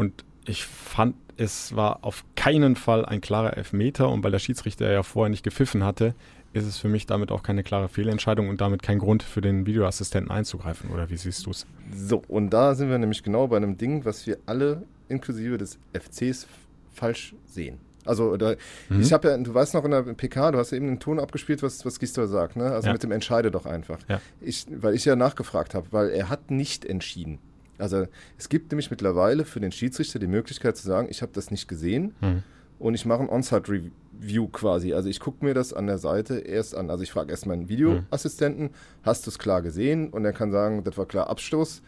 [0.00, 4.90] Und ich fand, es war auf keinen Fall ein klarer Elfmeter und weil der Schiedsrichter
[4.90, 6.14] ja vorher nicht gepfiffen hatte,
[6.54, 9.66] ist es für mich damit auch keine klare Fehlentscheidung und damit kein Grund für den
[9.66, 10.88] Videoassistenten einzugreifen.
[10.90, 11.66] Oder wie siehst du es?
[11.94, 15.78] So, und da sind wir nämlich genau bei einem Ding, was wir alle inklusive des
[15.92, 16.46] FCs
[16.94, 17.78] falsch sehen.
[18.06, 18.54] Also da,
[18.88, 19.02] mhm.
[19.02, 21.20] ich habe ja, du weißt noch in der PK, du hast ja eben den Ton
[21.20, 22.72] abgespielt, was, was Gisdol sagt, ne?
[22.72, 22.94] Also ja.
[22.94, 23.98] mit dem Entscheide doch einfach.
[24.08, 24.22] Ja.
[24.40, 27.38] Ich, weil ich ja nachgefragt habe, weil er hat nicht entschieden.
[27.80, 28.06] Also
[28.38, 31.68] es gibt nämlich mittlerweile für den Schiedsrichter die Möglichkeit zu sagen, ich habe das nicht
[31.68, 32.42] gesehen mhm.
[32.78, 34.94] und ich mache ein On-Site-Review quasi.
[34.94, 36.90] Also ich gucke mir das an der Seite erst an.
[36.90, 38.70] Also ich frage erst meinen Videoassistenten, mhm.
[39.02, 40.10] hast du es klar gesehen?
[40.10, 41.82] Und er kann sagen, das war klar Abstoß,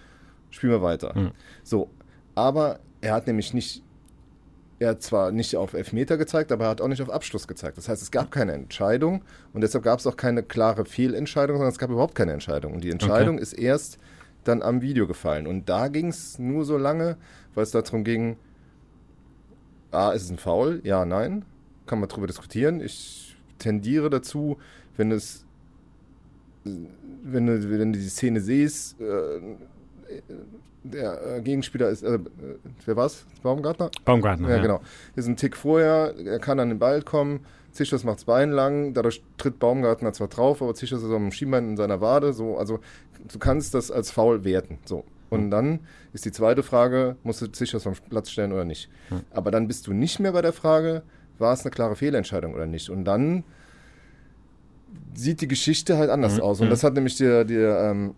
[0.51, 1.17] spielen wir weiter.
[1.17, 1.31] Mhm.
[1.63, 1.91] So,
[2.35, 3.83] aber er hat nämlich nicht
[4.83, 7.79] er hat zwar nicht auf Elfmeter gezeigt, aber er hat auch nicht auf Abschluss gezeigt.
[7.79, 9.23] Das heißt, es gab keine Entscheidung
[9.53, 12.75] und deshalb gab es auch keine klare Fehlentscheidung, sondern es gab überhaupt keine Entscheidung.
[12.75, 13.43] Und die Entscheidung okay.
[13.43, 13.99] ist erst
[14.45, 15.47] dann am Video gefallen.
[15.47, 17.17] Und da ging es nur so lange,
[17.55, 18.37] weil es darum ging,
[19.91, 20.81] A, ist es ein Foul?
[20.85, 21.45] Ja, nein.
[21.87, 22.81] Kann man darüber diskutieren.
[22.81, 24.57] Ich tendiere dazu,
[24.97, 25.45] wenn es,
[26.65, 29.41] wenn du, wenn du die Szene siehst, äh,
[30.85, 32.19] der äh, Gegenspieler ist, äh,
[32.85, 33.25] wer war's?
[33.43, 33.91] Baumgartner?
[34.05, 34.49] Baumgartner.
[34.49, 34.81] Ja, ja, genau.
[35.15, 37.41] Ist ein Tick vorher, er kann an den Ball kommen,
[37.73, 41.71] Zischers macht das Bein lang, dadurch tritt Baumgartner zwar drauf, aber Zischers ist am Schienbein
[41.71, 42.81] in seiner Wade, so, also
[43.31, 44.79] du kannst das als faul werten.
[44.85, 45.05] So.
[45.31, 45.81] Und dann
[46.13, 48.91] ist die zweite Frage, musst du Zischers vom Platz stellen oder nicht?
[49.31, 51.03] Aber dann bist du nicht mehr bei der Frage,
[51.39, 52.91] war es eine klare Fehlentscheidung oder nicht?
[52.91, 53.45] Und dann
[55.15, 56.43] sieht die Geschichte halt anders mhm.
[56.43, 56.61] aus.
[56.61, 58.15] Und das hat nämlich der, der ähm,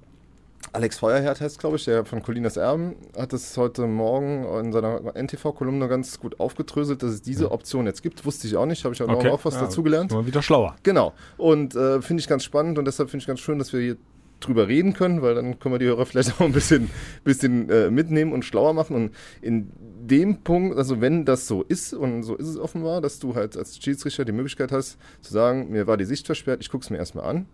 [0.73, 5.15] Alex Feuerherd heißt, glaube ich, der von Colinas Erben, hat es heute Morgen in seiner
[5.15, 8.25] NTV-Kolumne ganz gut aufgedröselt, dass es diese Option jetzt gibt.
[8.27, 9.29] Wusste ich auch nicht, habe ich auch okay.
[9.29, 10.11] noch auch was ja, dazugelernt.
[10.11, 10.75] Mal wieder schlauer.
[10.83, 11.13] Genau.
[11.37, 13.97] Und äh, finde ich ganz spannend und deshalb finde ich ganz schön, dass wir hier
[14.41, 16.91] drüber reden können, weil dann können wir die Hörer vielleicht auch ein bisschen,
[17.25, 18.97] bisschen äh, mitnehmen und schlauer machen.
[18.97, 23.19] Und in dem Punkt, also wenn das so ist, und so ist es offenbar, dass
[23.19, 26.71] du halt als Schiedsrichter die Möglichkeit hast, zu sagen, mir war die Sicht versperrt, ich
[26.71, 27.47] gucke es mir erstmal an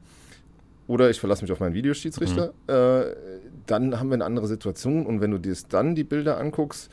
[0.91, 2.75] oder ich verlasse mich auf meinen Videoschiedsrichter, mhm.
[2.75, 3.15] äh,
[3.67, 5.07] dann haben wir eine andere Situation.
[5.07, 6.91] Und wenn du dir dann die Bilder anguckst,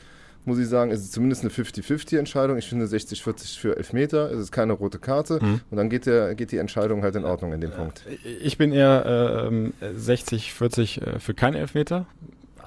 [0.48, 2.56] muss ich sagen, ist es zumindest eine 50-50-Entscheidung.
[2.56, 5.38] Ich finde 60-40 für Elfmeter, es ist keine rote Karte.
[5.40, 5.60] Mhm.
[5.70, 8.04] Und dann geht, der, geht die Entscheidung halt in Ordnung in dem Punkt.
[8.42, 12.06] Ich bin eher äh, 60-40 äh, für keine Elfmeter.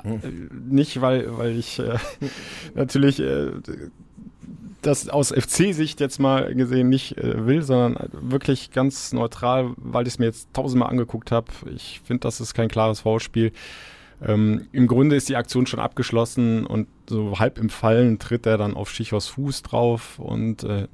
[0.04, 0.50] Mhm.
[0.70, 1.98] Nicht, weil, weil ich äh,
[2.76, 3.52] natürlich äh,
[4.82, 10.14] das aus FC-Sicht jetzt mal gesehen nicht äh, will, sondern wirklich ganz neutral, weil ich
[10.14, 11.48] es mir jetzt tausendmal angeguckt habe.
[11.76, 13.52] Ich finde, das ist kein klares Foulspiel.
[14.24, 18.58] Ähm, Im Grunde ist die Aktion schon abgeschlossen und so halb im Fallen tritt er
[18.58, 20.88] dann auf Schichos Fuß drauf und äh,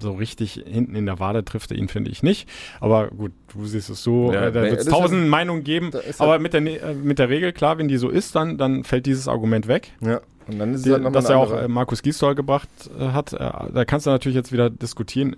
[0.00, 2.48] so richtig hinten in der Wade trifft er ihn, finde ich nicht.
[2.80, 5.90] Aber gut, du siehst es so, ja, äh, da wird es tausend ja, Meinungen geben.
[6.18, 9.06] Aber mit der, äh, mit der Regel, klar, wenn die so ist, dann, dann fällt
[9.06, 9.92] dieses Argument weg.
[10.00, 10.20] Ja.
[10.46, 13.34] Und dann ist es halt das ja auch äh, Markus Gisdol gebracht äh, hat.
[13.34, 13.36] Äh,
[13.72, 15.36] da kannst du natürlich jetzt wieder diskutieren,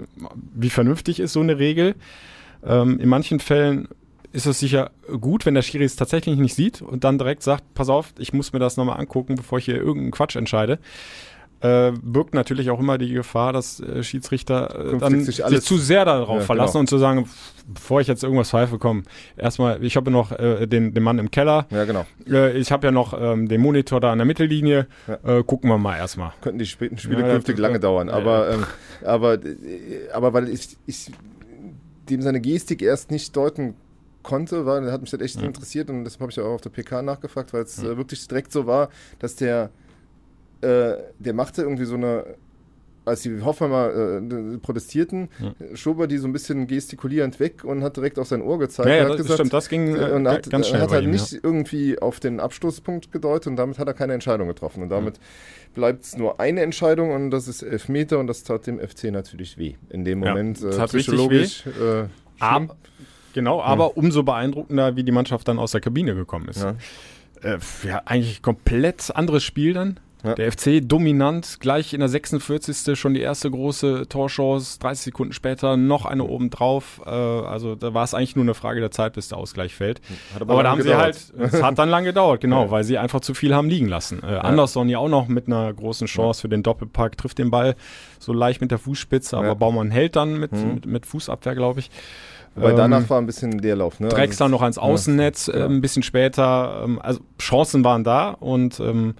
[0.54, 1.96] wie vernünftig ist so eine Regel.
[2.64, 3.88] Ähm, in manchen Fällen
[4.32, 4.90] ist es sicher
[5.20, 8.32] gut, wenn der Schiri es tatsächlich nicht sieht und dann direkt sagt, pass auf, ich
[8.32, 10.78] muss mir das nochmal angucken, bevor ich hier irgendeinen Quatsch entscheide
[11.60, 15.76] äh, birgt natürlich auch immer die Gefahr, dass äh, Schiedsrichter äh, dann sich, sich, zu
[15.76, 16.80] sehr darauf ja, verlassen genau.
[16.80, 17.28] und zu sagen,
[17.66, 19.04] bevor ich jetzt irgendwas pfeife, komm,
[19.36, 21.66] erstmal, ich habe noch äh, den, den Mann im Keller.
[21.70, 22.06] Ja, genau.
[22.26, 24.86] Äh, ich habe ja noch ähm, den Monitor da an der Mittellinie.
[25.06, 25.38] Ja.
[25.38, 26.32] Äh, gucken wir mal erstmal.
[26.40, 28.08] Könnten die späten Spiele ja, künftig lange dauern.
[28.08, 28.66] Aber, ähm,
[29.04, 29.38] aber,
[30.12, 31.10] aber weil ich, ich
[32.08, 33.74] dem seine Gestik erst nicht deuten
[34.30, 35.46] konnte, weil hat mich das echt ja.
[35.46, 37.90] interessiert und das habe ich auch auf der PK nachgefragt, weil es ja.
[37.90, 38.88] äh, wirklich direkt so war,
[39.18, 39.70] dass der
[40.60, 42.36] äh, der machte irgendwie so eine
[43.06, 45.76] als die Hoffenheimer äh, protestierten, ja.
[45.76, 48.88] schob er die so ein bisschen gestikulierend weg und hat direkt auf sein Ohr gezeigt.
[48.88, 50.82] Ja, ja das, gesagt, stimmt, das ging äh, und hat, ganz schnell.
[50.82, 51.38] hat halt ihm, nicht ja.
[51.42, 54.82] irgendwie auf den Abstoßpunkt gedeutet und damit hat er keine Entscheidung getroffen.
[54.82, 55.18] Und damit
[55.74, 59.56] bleibt es nur eine Entscheidung und das ist Elfmeter und das tat dem FC natürlich
[59.56, 59.74] weh.
[59.88, 61.64] In dem Moment äh, psychologisch.
[61.66, 62.02] Weh.
[62.02, 62.04] Äh,
[63.32, 66.64] genau, aber umso beeindruckender, wie die Mannschaft dann aus der Kabine gekommen ist.
[67.42, 70.00] Äh, ja, eigentlich komplett anderes Spiel dann.
[70.22, 70.34] Ja.
[70.34, 72.98] Der FC dominant, gleich in der 46.
[72.98, 77.00] schon die erste große Torchance, 30 Sekunden später noch eine obendrauf.
[77.06, 80.00] Äh, also da war es eigentlich nur eine Frage der Zeit, bis der Ausgleich fällt.
[80.34, 81.14] aber, aber da haben gedauert.
[81.14, 82.70] sie halt, es hat dann lang gedauert, genau, ja.
[82.70, 84.22] weil sie einfach zu viel haben liegen lassen.
[84.22, 87.74] Äh, Anderson ja auch noch mit einer großen Chance für den Doppelpack, trifft den Ball
[88.18, 90.74] so leicht mit der Fußspitze, aber Baumann hält dann mit, mhm.
[90.74, 91.90] mit, mit Fußabwehr, glaube ich.
[92.54, 94.00] Wobei danach ähm, war ein bisschen Leerlauf.
[94.00, 94.08] Ne?
[94.08, 96.82] Drexler also, noch ans Außennetz, äh, ein bisschen später.
[96.84, 99.14] Ähm, also Chancen waren da und ähm,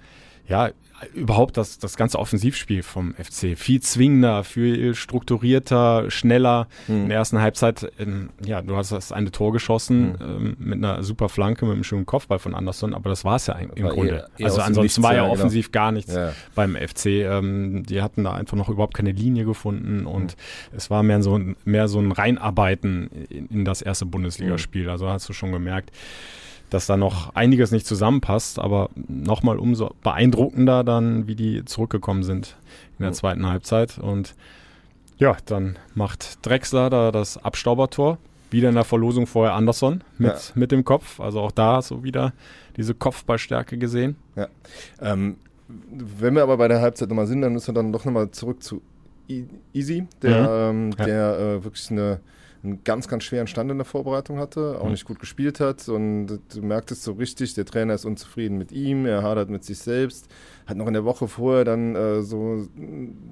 [0.47, 0.69] ja,
[1.13, 6.67] überhaupt das, das ganze Offensivspiel vom FC viel zwingender, viel strukturierter, schneller.
[6.87, 7.03] Hm.
[7.03, 10.29] In der ersten Halbzeit, ähm, ja, du hast das eine Tor geschossen hm.
[10.29, 13.47] ähm, mit einer super Flanke, mit einem schönen Kopfball von Anderson, aber das war es
[13.47, 14.13] ja im war Grunde.
[14.13, 15.83] Eher, eher also ansonsten war ja offensiv genau.
[15.83, 16.33] gar nichts ja.
[16.55, 17.05] beim FC.
[17.05, 20.77] Ähm, die hatten da einfach noch überhaupt keine Linie gefunden und hm.
[20.77, 24.85] es war mehr so, mehr so ein Reinarbeiten in, in das erste Bundesligaspiel.
[24.85, 24.91] Hm.
[24.91, 25.91] Also hast du schon gemerkt,
[26.71, 32.55] dass da noch einiges nicht zusammenpasst, aber nochmal umso beeindruckender dann, wie die zurückgekommen sind
[32.97, 33.99] in der zweiten Halbzeit.
[33.99, 34.35] Und
[35.17, 38.17] ja, dann macht Drexler da das Abstaubertor.
[38.51, 40.39] Wieder in der Verlosung vorher Anderson mit, ja.
[40.55, 41.19] mit dem Kopf.
[41.19, 42.33] Also auch da so wieder
[42.77, 44.15] diese Kopfballstärke gesehen.
[44.35, 44.47] Ja.
[45.01, 45.35] Ähm,
[45.67, 48.63] wenn wir aber bei der Halbzeit nochmal sind, dann müssen wir dann doch nochmal zurück
[48.63, 48.81] zu
[49.73, 50.91] Easy, der, mhm.
[50.91, 51.05] ähm, ja.
[51.05, 52.19] der äh, wirklich eine
[52.63, 54.91] einen ganz, ganz schweren Stand in der Vorbereitung hatte, auch mhm.
[54.91, 55.87] nicht gut gespielt hat.
[55.89, 59.79] Und du merktest so richtig, der Trainer ist unzufrieden mit ihm, er hadert mit sich
[59.79, 60.27] selbst.
[60.67, 62.67] Hat noch in der Woche vorher dann äh, so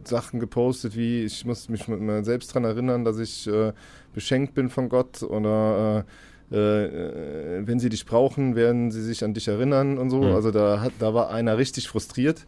[0.03, 3.73] Sachen gepostet wie, ich muss mich mit mir selbst daran erinnern, dass ich äh,
[4.13, 6.05] beschenkt bin von Gott oder
[6.51, 10.23] äh, äh, wenn sie dich brauchen, werden sie sich an dich erinnern und so.
[10.23, 10.33] Mhm.
[10.33, 12.47] Also da, hat, da war einer richtig frustriert.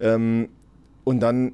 [0.00, 0.48] Ähm,
[1.04, 1.52] und dann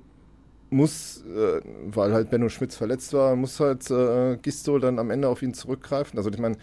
[0.72, 5.28] muss, äh, weil halt Benno Schmitz verletzt war, muss halt äh, Gisto dann am Ende
[5.28, 6.18] auf ihn zurückgreifen.
[6.18, 6.56] Also ich meine,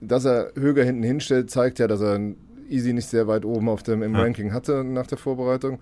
[0.00, 2.20] dass er Höger hinten hinstellt, zeigt ja, dass er
[2.68, 4.20] Easy nicht sehr weit oben auf dem im ja.
[4.20, 5.80] Ranking hatte nach der Vorbereitung.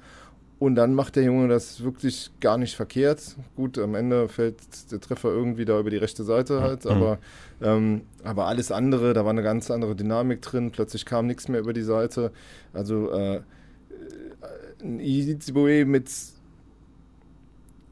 [0.58, 3.36] Und dann macht der Junge das wirklich gar nicht verkehrt.
[3.56, 6.90] Gut, am Ende fällt der Treffer irgendwie da über die rechte Seite halt, mhm.
[6.92, 7.18] aber,
[7.60, 10.70] ähm, aber alles andere, da war eine ganz andere Dynamik drin.
[10.70, 12.32] Plötzlich kam nichts mehr über die Seite.
[12.72, 13.42] Also äh,
[14.82, 15.36] ein Easy
[15.84, 16.08] mit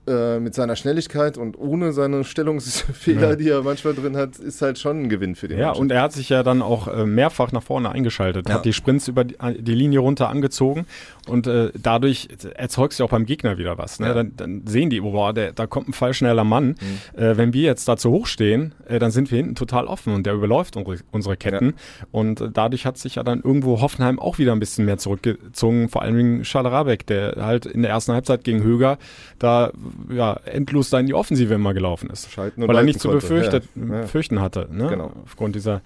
[0.06, 3.36] äh, mit seiner Schnelligkeit und ohne seine Stellungsfehler, ja.
[3.36, 5.58] die er manchmal drin hat, ist halt schon ein Gewinn für den.
[5.58, 5.80] Ja, Mannschaft.
[5.80, 8.56] und er hat sich ja dann auch äh, mehrfach nach vorne eingeschaltet, ja.
[8.56, 10.84] hat die Sprints über die, die, Linie runter angezogen
[11.26, 13.98] und äh, dadurch erzeugst du auch beim Gegner wieder was.
[13.98, 14.08] Ne?
[14.08, 14.14] Ja.
[14.14, 16.76] Dann, dann, sehen die, oh, boah, der, da kommt ein fallschneller Mann.
[17.14, 17.18] Mhm.
[17.18, 20.12] Äh, wenn wir jetzt da zu hoch stehen, äh, dann sind wir hinten total offen
[20.12, 21.74] und der überläuft unsere, unsere Ketten.
[22.12, 26.02] Und dadurch hat sich ja dann irgendwo Hoffenheim auch wieder ein bisschen mehr zurückgezogen, vor
[26.02, 28.98] allem wegen Schaderabek, der halt in der ersten Halbzeit gegen Höger
[29.38, 29.72] da
[30.10, 32.30] ja, endlos da in die Offensive immer gelaufen ist.
[32.30, 34.06] Schalten und weil er nicht zu befürchtet, ja.
[34.06, 34.68] fürchten hatte.
[34.70, 34.88] Ne?
[34.88, 35.12] Genau.
[35.24, 35.82] Aufgrund dieser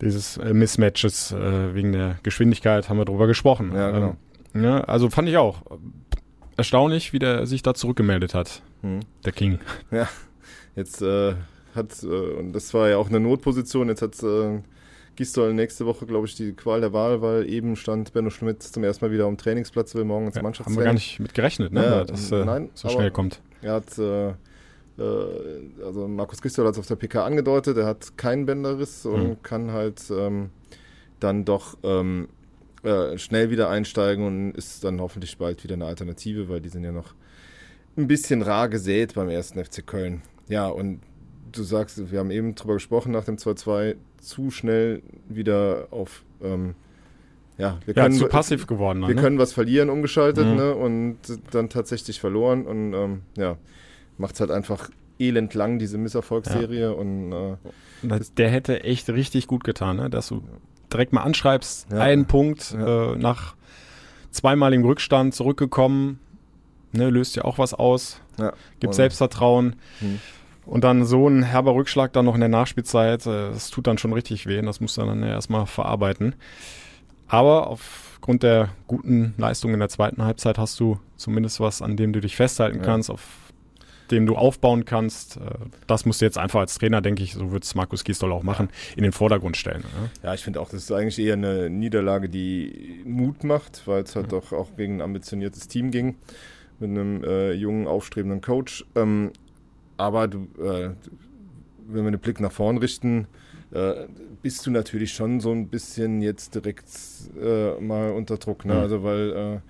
[0.00, 3.72] dieses äh, Mismatches äh, wegen der Geschwindigkeit haben wir drüber gesprochen.
[3.74, 4.16] Ja, genau.
[4.54, 5.62] Ähm, ja, also fand ich auch
[6.56, 9.00] erstaunlich, wie der sich da zurückgemeldet hat, hm.
[9.24, 9.58] der King.
[9.90, 10.08] Ja,
[10.76, 11.34] jetzt äh,
[11.74, 14.60] hat, äh, und das war ja auch eine Notposition, jetzt hat äh,
[15.18, 18.84] Gistol nächste Woche, glaube ich, die Qual der Wahl, weil eben stand Benno Schmidt zum
[18.84, 20.78] ersten Mal wieder am Trainingsplatz, will morgen ins ja, Mannschaftstraining.
[20.78, 21.84] Haben wir gar nicht mit gerechnet, ne?
[21.84, 23.42] Ja, dass äh, nein, so schnell kommt.
[23.60, 24.34] Er hat, äh, äh,
[25.84, 29.42] also Markus Gistol hat es auf der PK angedeutet, er hat keinen Bänderriss und mhm.
[29.42, 30.50] kann halt ähm,
[31.18, 32.28] dann doch ähm,
[32.84, 36.84] äh, schnell wieder einsteigen und ist dann hoffentlich bald wieder eine Alternative, weil die sind
[36.84, 37.14] ja noch
[37.96, 40.22] ein bisschen rar gesät beim ersten FC Köln.
[40.48, 41.00] Ja, und
[41.52, 46.24] du sagst, wir haben eben drüber gesprochen nach dem 2-2, zu schnell wieder auf.
[46.42, 46.74] Ähm,
[47.56, 49.00] ja, wir können, ja, zu passiv geworden.
[49.00, 49.20] Wir ne?
[49.20, 50.56] können was verlieren, umgeschaltet, mhm.
[50.56, 50.74] ne?
[50.74, 51.18] Und
[51.50, 52.66] dann tatsächlich verloren.
[52.66, 53.56] Und ähm, ja,
[54.16, 56.80] macht es halt einfach elend lang, diese Misserfolgsserie.
[56.80, 56.90] Ja.
[56.90, 60.10] Und, äh, der hätte echt richtig gut getan, ne?
[60.10, 60.42] dass du
[60.92, 61.98] direkt mal anschreibst, ja.
[61.98, 63.54] einen Punkt äh, nach
[64.30, 66.18] zweimaligem Rückstand zurückgekommen,
[66.92, 67.10] ne?
[67.10, 68.20] löst ja auch was aus,
[68.80, 69.76] gibt Selbstvertrauen.
[70.00, 70.20] Mhm.
[70.68, 73.96] Und dann so ein herber Rückschlag dann noch in der Nachspielzeit, äh, das tut dann
[73.96, 74.60] schon richtig weh.
[74.60, 76.34] Das muss dann erstmal verarbeiten.
[77.26, 82.12] Aber aufgrund der guten Leistung in der zweiten Halbzeit hast du zumindest was, an dem
[82.12, 82.84] du dich festhalten ja.
[82.84, 83.10] kannst.
[83.10, 83.48] Auf
[84.10, 85.38] dem du aufbauen kannst.
[85.38, 85.40] Äh,
[85.86, 88.42] das musst du jetzt einfach als Trainer, denke ich, so wird es Markus Gisdol auch
[88.42, 89.84] machen, in den Vordergrund stellen.
[90.22, 94.14] Ja, ich finde auch, das ist eigentlich eher eine Niederlage, die Mut macht, weil es
[94.16, 94.30] halt mhm.
[94.30, 96.16] doch auch gegen ein ambitioniertes Team ging
[96.78, 98.84] mit einem äh, jungen, aufstrebenden Coach.
[98.94, 99.32] Ähm,
[99.98, 100.90] aber du, äh,
[101.86, 103.26] wenn wir den Blick nach vorn richten,
[103.72, 104.06] äh,
[104.42, 106.88] bist du natürlich schon so ein bisschen jetzt direkt
[107.40, 108.64] äh, mal unter Druck.
[108.64, 108.74] Ne?
[108.74, 108.80] Mhm.
[108.80, 109.60] Also weil äh,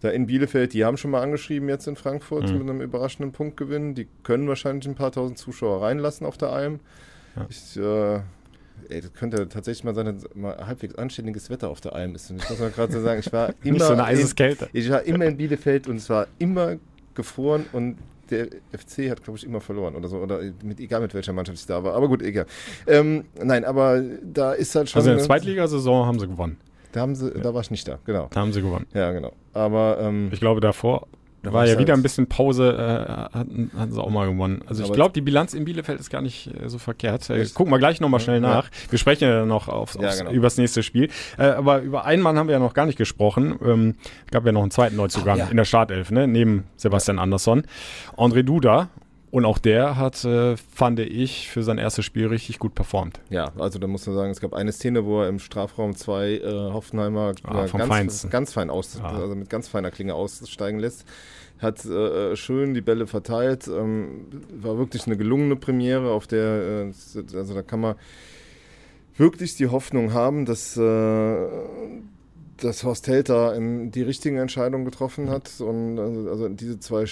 [0.00, 2.58] da in Bielefeld, die haben schon mal angeschrieben jetzt in Frankfurt mhm.
[2.58, 3.94] mit einem überraschenden Punktgewinn.
[3.94, 6.80] Die können wahrscheinlich ein paar tausend Zuschauer reinlassen auf der Alm.
[7.36, 7.46] Ja.
[7.48, 8.14] Ich, äh,
[8.88, 12.30] ey, das könnte tatsächlich mal sein, dass mal halbwegs anständiges Wetter auf der Alm ist.
[12.30, 14.68] Und ich muss mal gerade so sagen, ich war immer, Nicht so eine Eiseskälte.
[14.72, 16.76] In, ich war immer in Bielefeld und es war immer
[17.14, 17.96] gefroren und
[18.30, 20.18] der FC hat, glaube ich, immer verloren oder so.
[20.18, 21.94] Oder mit, egal mit welcher Mannschaft ich da war.
[21.94, 22.46] Aber gut, egal.
[22.86, 25.00] Ähm, nein, aber da ist halt schon.
[25.00, 26.58] Also in der Zweitligasaison haben sie gewonnen.
[26.92, 27.40] Da, haben sie, ja.
[27.40, 28.28] da war ich nicht da, genau.
[28.30, 28.86] Da haben sie gewonnen.
[28.94, 29.32] Ja, genau.
[29.52, 31.08] Aber ähm, ich glaube davor
[31.44, 34.62] da war ja halt wieder ein bisschen Pause, äh, hatten, hatten sie auch mal gewonnen.
[34.66, 37.28] Also ich glaube, die Bilanz in Bielefeld ist gar nicht äh, so verkehrt.
[37.30, 38.70] Äh, gucken wir gleich nochmal schnell nach.
[38.90, 40.34] Wir sprechen ja noch aufs, aufs, ja, genau.
[40.34, 41.10] übers nächste Spiel.
[41.38, 43.58] Äh, aber über einen Mann haben wir ja noch gar nicht gesprochen.
[43.64, 43.94] Ähm,
[44.30, 45.50] gab ja noch einen zweiten Neuzugang Ach, ja.
[45.50, 46.26] in der Startelf, ne?
[46.26, 47.62] neben Sebastian Andersson.
[48.16, 48.88] André Duda,
[49.34, 53.18] und auch der hat, äh, fand ich, für sein erstes Spiel richtig gut performt.
[53.30, 56.34] Ja, also da muss man sagen, es gab eine Szene, wo er im Strafraum zwei
[56.34, 59.08] äh, Hoffenheimer ah, ganz, ganz, fein aus, ah.
[59.08, 61.04] also mit ganz feiner Klinge aussteigen lässt.
[61.58, 63.66] Hat äh, schön die Bälle verteilt.
[63.66, 67.96] Ähm, war wirklich eine gelungene Premiere, auf der, äh, also da kann man
[69.16, 71.36] wirklich die Hoffnung haben, dass äh,
[72.58, 77.04] dass Horst Helter die richtigen Entscheidungen getroffen hat und also, also diese zwei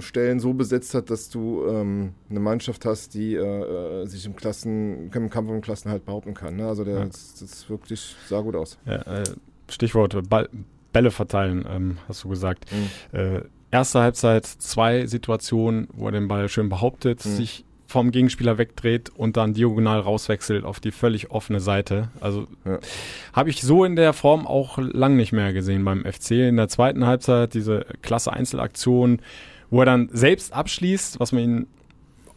[0.00, 4.36] Stellen so besetzt hat, dass du ähm, eine Mannschaft hast, die äh, äh sich im
[4.36, 6.56] Klassen, im Kampf um Klassen halt behaupten kann.
[6.56, 6.66] Ne?
[6.66, 7.04] Also der ja.
[7.04, 8.78] das, das wirklich sah gut aus.
[8.86, 9.24] Ja, äh,
[9.68, 10.48] Stichwort Ball,
[10.92, 12.66] Bälle verteilen, ähm, hast du gesagt.
[12.72, 13.18] Mhm.
[13.18, 17.30] Äh, erste Halbzeit zwei Situationen, wo er den Ball schön behauptet, mhm.
[17.30, 22.08] sich vom Gegenspieler wegdreht und dann diagonal rauswechselt auf die völlig offene Seite.
[22.20, 22.78] Also ja.
[23.32, 26.32] habe ich so in der Form auch lang nicht mehr gesehen beim FC.
[26.32, 29.20] In der zweiten Halbzeit diese klasse Einzelaktion,
[29.70, 31.66] wo er dann selbst abschließt, was man ihn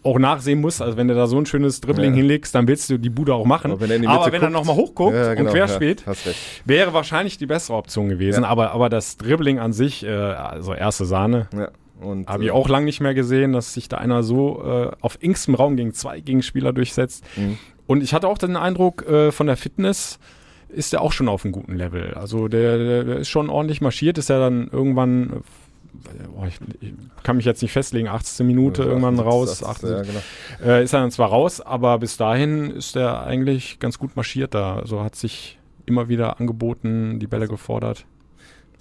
[0.04, 0.82] auch nachsehen muss.
[0.82, 2.18] Also wenn du da so ein schönes Dribbling ja.
[2.18, 3.72] hinlegst, dann willst du die Bude auch machen.
[3.72, 6.14] Aber wenn er, aber wenn er nochmal hochguckt ja, genau, und querspielt, ja,
[6.66, 8.44] wäre wahrscheinlich die bessere Option gewesen.
[8.44, 11.48] Aber, aber das Dribbling an sich, äh, also erste Sahne,
[12.28, 15.18] habe ich äh, auch lange nicht mehr gesehen, dass sich da einer so äh, auf
[15.22, 17.24] engstem Raum gegen zwei Gegenspieler durchsetzt.
[17.36, 17.58] Mhm.
[17.86, 20.20] Und ich hatte auch den Eindruck, äh, von der Fitness
[20.70, 22.14] ist er auch schon auf einem guten Level.
[22.14, 25.44] Also der, der ist schon ordentlich marschiert, ist ja dann irgendwann
[26.48, 28.46] ich, ich, kann mich jetzt nicht festlegen, 18.
[28.46, 29.64] Minute ja, irgendwann 18, raus.
[29.64, 30.20] 18, ja, genau.
[30.64, 34.54] äh, ist er dann zwar raus, aber bis dahin ist er eigentlich ganz gut marschiert
[34.54, 34.78] da.
[34.78, 38.06] Also hat sich immer wieder angeboten, die Bälle gefordert.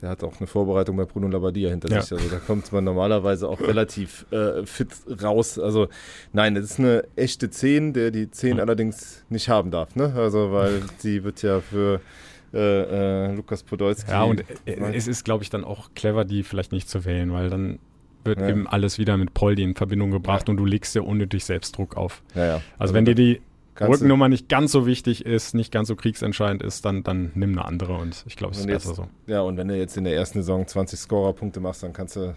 [0.02, 2.02] Der hat auch eine Vorbereitung bei Bruno Labbadia hinter ja.
[2.02, 2.12] sich.
[2.12, 4.88] Also da kommt man normalerweise auch relativ äh, fit
[5.22, 5.58] raus.
[5.58, 5.88] Also
[6.32, 9.96] nein, das ist eine echte 10, der die 10 allerdings nicht haben darf.
[9.96, 10.12] Ne?
[10.14, 12.00] Also weil die wird ja für
[12.56, 14.10] äh, äh, Lukas Podolski.
[14.10, 17.32] Ja, und äh, es ist, glaube ich, dann auch clever, die vielleicht nicht zu wählen,
[17.32, 17.78] weil dann
[18.24, 18.48] wird ja.
[18.48, 20.52] eben alles wieder mit Poldi in Verbindung gebracht ja.
[20.52, 22.22] und du legst dir unnötig Selbstdruck auf.
[22.34, 22.54] Ja, ja.
[22.54, 23.40] Also, also wenn dir die
[23.80, 27.64] Rückennummer nicht ganz so wichtig ist, nicht ganz so kriegsentscheidend ist, dann, dann nimm eine
[27.64, 29.08] andere und ich glaube, es ist besser so.
[29.26, 32.34] Ja, und wenn du jetzt in der ersten Saison 20 Scorerpunkte machst, dann kannst du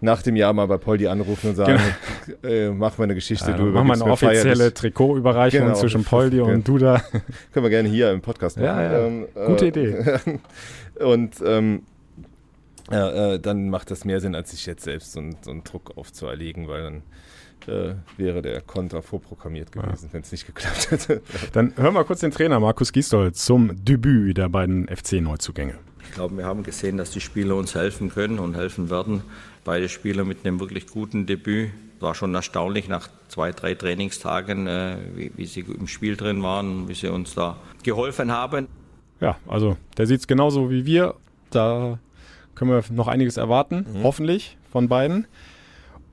[0.00, 1.80] nach dem Jahr mal bei Poldi anrufen und sagen,
[2.26, 2.54] genau.
[2.54, 3.50] äh, mach mal eine Geschichte.
[3.50, 7.02] Ja, du mach mal eine offizielle Trikotüberreichung genau, zwischen Poldi und du da.
[7.52, 8.66] Können wir gerne hier im Podcast machen.
[8.66, 9.06] Ja, ja.
[9.06, 10.18] Ähm, Gute äh, Idee.
[11.04, 11.82] und ähm,
[12.90, 15.96] ja, äh, dann macht das mehr Sinn, als sich jetzt selbst so, so einen Druck
[15.96, 17.02] aufzuerlegen, weil dann
[17.68, 20.12] äh, wäre der Konter vorprogrammiert gewesen, ja.
[20.12, 21.22] wenn es nicht geklappt hätte.
[21.52, 25.74] Dann hören wir kurz den Trainer Markus Gisdol zum Debüt der beiden FC-Neuzugänge.
[26.02, 29.22] Ich glaube, wir haben gesehen, dass die Spieler uns helfen können und helfen werden.
[29.64, 31.70] Beide Spieler mit einem wirklich guten Debüt.
[32.00, 36.88] War schon erstaunlich nach zwei, drei Trainingstagen, äh, wie, wie sie im Spiel drin waren,
[36.88, 38.68] wie sie uns da geholfen haben.
[39.20, 41.14] Ja, also der sieht es genauso wie wir.
[41.50, 41.98] Da
[42.54, 44.02] können wir noch einiges erwarten, mhm.
[44.02, 45.26] hoffentlich von beiden.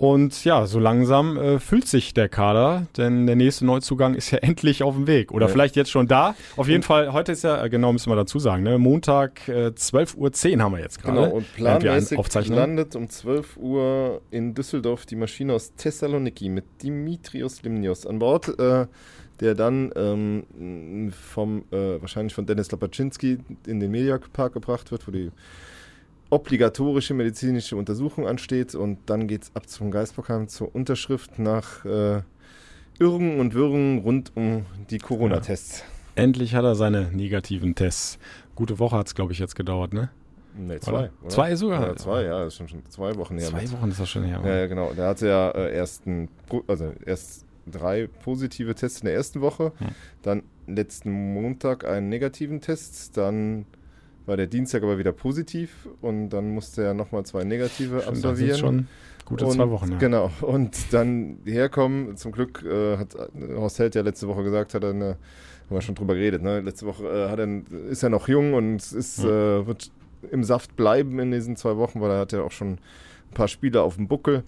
[0.02, 4.38] Und ja, so langsam äh, füllt sich der Kader, denn der nächste Neuzugang ist ja
[4.42, 5.32] endlich auf dem Weg.
[5.32, 5.52] Oder ja.
[5.52, 6.34] vielleicht jetzt schon da.
[6.58, 8.80] Auf jeden Fall, heute ist ja, äh, genau müssen wir dazu sagen, ne?
[8.80, 11.22] Montag äh, 12.10 Uhr haben wir jetzt gerade.
[11.22, 17.62] Genau, und planmäßig landet um 12 Uhr in Düsseldorf die Maschine aus Thessaloniki mit Dimitrios
[17.62, 18.58] Limnios an Bord.
[18.58, 18.88] Äh,
[19.40, 25.12] der dann ähm, vom, äh, wahrscheinlich von Dennis Lapaczynski in den Mediapark gebracht wird, wo
[25.12, 25.32] die
[26.32, 32.22] obligatorische medizinische Untersuchung ansteht und dann geht es ab zum Geisbockheim zur Unterschrift nach äh,
[33.00, 35.80] Irrungen und Wirrungen rund um die Corona-Tests.
[35.80, 36.24] Ja.
[36.24, 38.18] Endlich hat er seine negativen Tests.
[38.56, 40.10] Gute Woche hat es, glaube ich, jetzt gedauert, ne?
[40.58, 41.10] Nee, zwei.
[41.22, 41.30] Oder?
[41.30, 41.88] Zwei sogar?
[41.88, 43.48] Ja, zwei, ja, das ist schon, schon zwei Wochen her.
[43.48, 44.42] Zwei Wochen ist das schon her.
[44.44, 44.94] Ja, ja, genau.
[44.94, 46.30] Der hatte ja äh, erst, ein,
[46.68, 49.88] also erst drei positive Tests in der ersten Woche, hm.
[50.22, 53.66] dann letzten Montag einen negativen Test, dann
[54.26, 58.50] war der Dienstag aber wieder positiv und dann musste er nochmal zwei negative Stimmt, absolvieren.
[58.50, 58.88] Das schon
[59.26, 59.98] gute und, zwei Wochen, ja.
[59.98, 60.32] Genau.
[60.42, 62.18] Und dann herkommen.
[62.18, 63.16] Zum Glück äh, hat
[63.56, 65.18] Horst Held ja letzte Woche gesagt, hat er eine, haben
[65.70, 66.62] wir schon drüber geredet, ne?
[66.62, 67.48] Letzte Woche äh, hat er,
[67.90, 69.30] ist er noch jung und ist, mhm.
[69.30, 69.92] äh, wird
[70.30, 73.48] im Saft bleiben in diesen zwei Wochen, weil er hat ja auch schon ein paar
[73.48, 74.44] Spiele auf dem Buckel.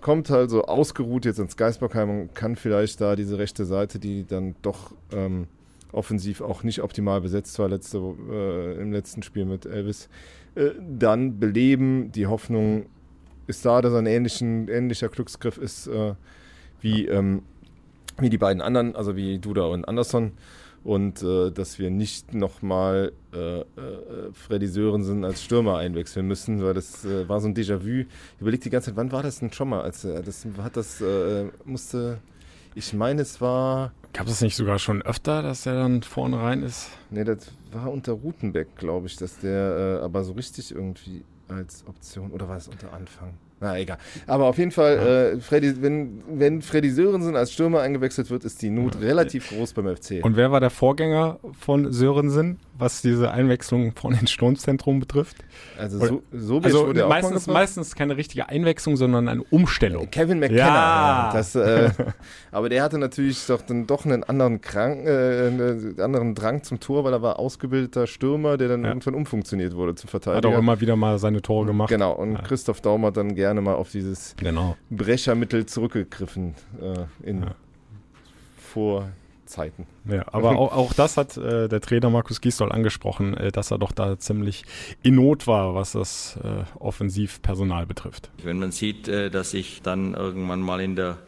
[0.00, 4.54] Kommt also ausgeruht jetzt ins Geisbergheim und kann vielleicht da diese rechte Seite, die dann
[4.62, 5.46] doch ähm,
[5.92, 7.98] offensiv auch nicht optimal besetzt war letzte,
[8.30, 10.08] äh, im letzten Spiel mit Elvis,
[10.54, 12.12] äh, dann beleben.
[12.12, 12.86] Die Hoffnung
[13.46, 16.14] ist da, dass er ein ähnlichen, ähnlicher Glücksgriff ist äh,
[16.80, 17.42] wie, ähm,
[18.18, 20.32] wie die beiden anderen, also wie Duda und Anderson.
[20.82, 23.64] Und äh, dass wir nicht nochmal äh, äh,
[24.32, 28.06] Freddy Sörensen als Stürmer einwechseln müssen, weil das äh, war so ein Déjà-vu.
[28.06, 29.82] Ich überlege die ganze Zeit, wann war das denn schon mal?
[29.82, 31.04] Als, das hat das,
[31.66, 32.18] musste,
[32.74, 33.92] ich meine, es war.
[34.12, 36.90] Gab es nicht sogar schon öfter, dass der dann vorne rein ist?
[37.10, 41.84] Nee, das war unter Rutenbeck, glaube ich, dass der äh, aber so richtig irgendwie als
[41.86, 42.30] Option.
[42.30, 43.34] Oder war es unter Anfang?
[43.60, 43.98] Na, egal.
[44.26, 45.22] Aber auf jeden Fall, ja.
[45.36, 49.00] äh, Freddy, wenn, wenn Freddy Sörensen als Stürmer eingewechselt wird, ist die Not ja.
[49.02, 50.24] relativ groß beim FC.
[50.24, 55.36] Und wer war der Vorgänger von Sörensen, was diese Einwechslung von den Sturmzentrum betrifft?
[55.78, 60.10] Also, so, so also wurde meistens, meistens keine richtige Einwechslung, sondern eine Umstellung.
[60.10, 60.64] Kevin McKenna.
[60.64, 61.30] Ja.
[61.32, 61.90] Das, äh,
[62.50, 66.80] aber der hatte natürlich doch dann doch einen anderen, Krank, äh, einen anderen Drang zum
[66.80, 68.88] Tor, weil er war ausgebildeter Stürmer, der dann ja.
[68.88, 70.48] irgendwann umfunktioniert wurde zum Verteidiger.
[70.48, 71.90] Hat auch immer wieder mal seine Tore gemacht.
[71.90, 72.12] Genau.
[72.12, 74.76] Und Christoph Daum hat dann gerne mal auf dieses genau.
[74.90, 77.54] Brechermittel zurückgegriffen äh, in ja.
[79.50, 79.86] Vorzeiten.
[80.08, 83.78] Ja, aber auch, auch das hat äh, der Trainer Markus Gisdol angesprochen, äh, dass er
[83.78, 84.64] doch da ziemlich
[85.02, 88.30] in Not war, was das äh, Offensivpersonal betrifft.
[88.42, 91.18] Wenn man sieht, äh, dass ich dann irgendwann mal in der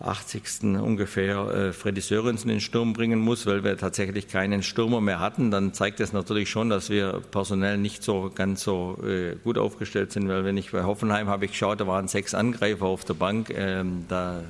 [0.00, 0.80] 80.
[0.80, 5.20] ungefähr äh, Freddy Sörensen in den Sturm bringen muss, weil wir tatsächlich keinen Stürmer mehr
[5.20, 9.58] hatten, dann zeigt das natürlich schon, dass wir personell nicht so ganz so äh, gut
[9.58, 13.04] aufgestellt sind, weil wenn ich bei Hoffenheim habe ich geschaut, da waren sechs Angreifer auf
[13.04, 14.42] der Bank, ähm, da äh,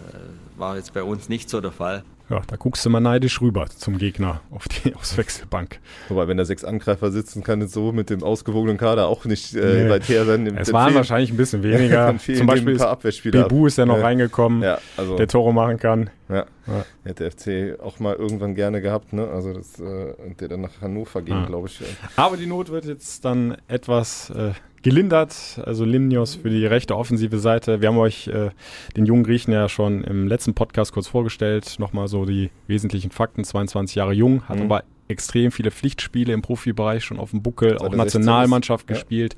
[0.59, 2.03] war jetzt bei uns nicht so der Fall.
[2.31, 5.81] Ja, da guckst du mal neidisch rüber zum Gegner auf die Auswechselbank.
[6.09, 9.55] Wobei, wenn da sechs Angreifer sitzen, kann es so mit dem ausgewogenen Kader auch nicht
[9.55, 9.91] äh, nee.
[9.91, 10.47] weit her sein.
[10.57, 12.15] Es waren wahrscheinlich ein bisschen weniger.
[12.37, 13.43] zum Beispiel Abwehrspieler.
[13.43, 14.05] Bebu ist ja noch ja.
[14.05, 16.11] reingekommen, ja, also, der Tore machen kann.
[16.29, 16.47] Ja.
[16.67, 16.85] ja.
[17.05, 19.29] Hätte FC auch mal irgendwann gerne gehabt, ne?
[19.29, 21.81] Also das, äh, der dann nach Hannover ging, glaube ich.
[22.17, 24.53] Aber die Not wird jetzt dann etwas äh,
[24.83, 25.61] gelindert.
[25.65, 27.81] Also Limnios für die rechte offensive Seite.
[27.81, 28.51] Wir haben euch äh,
[28.97, 31.77] den jungen Griechen ja schon im letzten Podcast kurz vorgestellt.
[31.79, 33.45] Nochmal so die wesentlichen Fakten.
[33.45, 34.65] 22 Jahre jung, hat mhm.
[34.65, 38.95] aber extrem viele Pflichtspiele im Profibereich schon auf dem Buckel, auch Nationalmannschaft ja.
[38.95, 39.37] gespielt.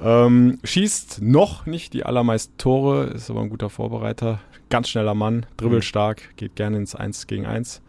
[0.00, 4.40] Ähm, schießt noch nicht die allermeisten Tore, ist aber ein guter Vorbereiter.
[4.70, 7.82] Ganz schneller Mann, dribbelstark, geht gerne ins 1 gegen 1.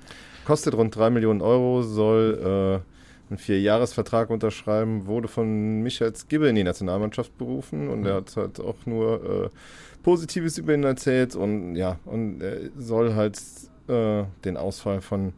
[0.45, 2.98] Kostet rund 3 Millionen Euro, soll äh
[3.29, 8.59] einen Vierjahresvertrag unterschreiben, wurde von Michael Skibbe in die Nationalmannschaft berufen und er hat halt
[8.59, 9.49] auch nur äh,
[10.03, 13.39] Positives über ihn erzählt und ja, und er soll halt
[13.87, 15.33] äh, den Ausfall von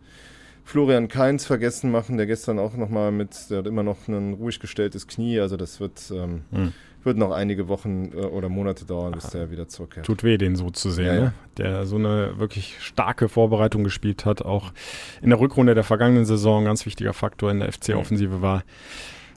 [0.64, 4.60] Florian Kainz vergessen machen, der gestern auch nochmal mit, der hat immer noch ein ruhig
[4.60, 6.74] gestelltes Knie, also das wird ähm, mhm
[7.06, 10.06] wird noch einige Wochen äh, oder Monate dauern, bis der wieder zurückkehrt.
[10.06, 11.22] Tut weh, den so zu sehen, ja, ja.
[11.22, 11.34] Ne?
[11.58, 14.72] der so eine wirklich starke Vorbereitung gespielt hat, auch
[15.22, 18.64] in der Rückrunde der vergangenen Saison ein ganz wichtiger Faktor in der FC-Offensive war.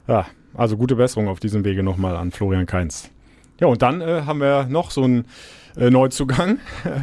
[0.07, 3.09] Ja, also gute Besserung auf diesem Wege nochmal an Florian Kainz.
[3.59, 5.25] Ja, und dann äh, haben wir noch so einen
[5.77, 6.59] äh, Neuzugang.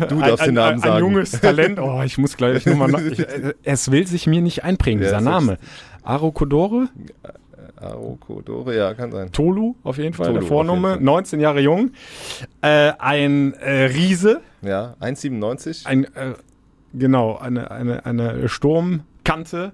[0.08, 0.94] Du darfst ein, den Namen ein, sagen.
[0.94, 1.78] Ein junges Talent.
[1.78, 2.92] Oh, ich muss gleich nochmal.
[3.12, 5.58] Äh, es will sich mir nicht einprägen, dieser Name.
[6.02, 6.88] Aro Kodore?
[7.82, 9.32] Arokodore, ja, kann sein.
[9.32, 10.98] Tolu, auf jeden Fall, Tolu, der Vorname.
[11.00, 11.90] 19 Jahre jung.
[12.60, 14.40] Äh, ein äh, Riese.
[14.62, 15.86] Ja, 1,97.
[15.86, 16.34] Ein, äh,
[16.94, 19.72] genau, eine, eine, eine Sturmkante,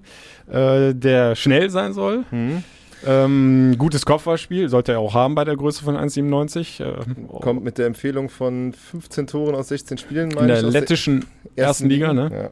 [0.51, 2.25] äh, der schnell sein soll.
[2.31, 2.63] Mhm.
[3.05, 6.83] Ähm, gutes Kopfballspiel, sollte er auch haben bei der Größe von 1,97.
[6.83, 11.19] Äh, Kommt mit der Empfehlung von 15 Toren aus 16 Spielen, meine In der lettischen
[11.19, 12.29] ersten, ersten Liga, ne?
[12.31, 12.49] Ja.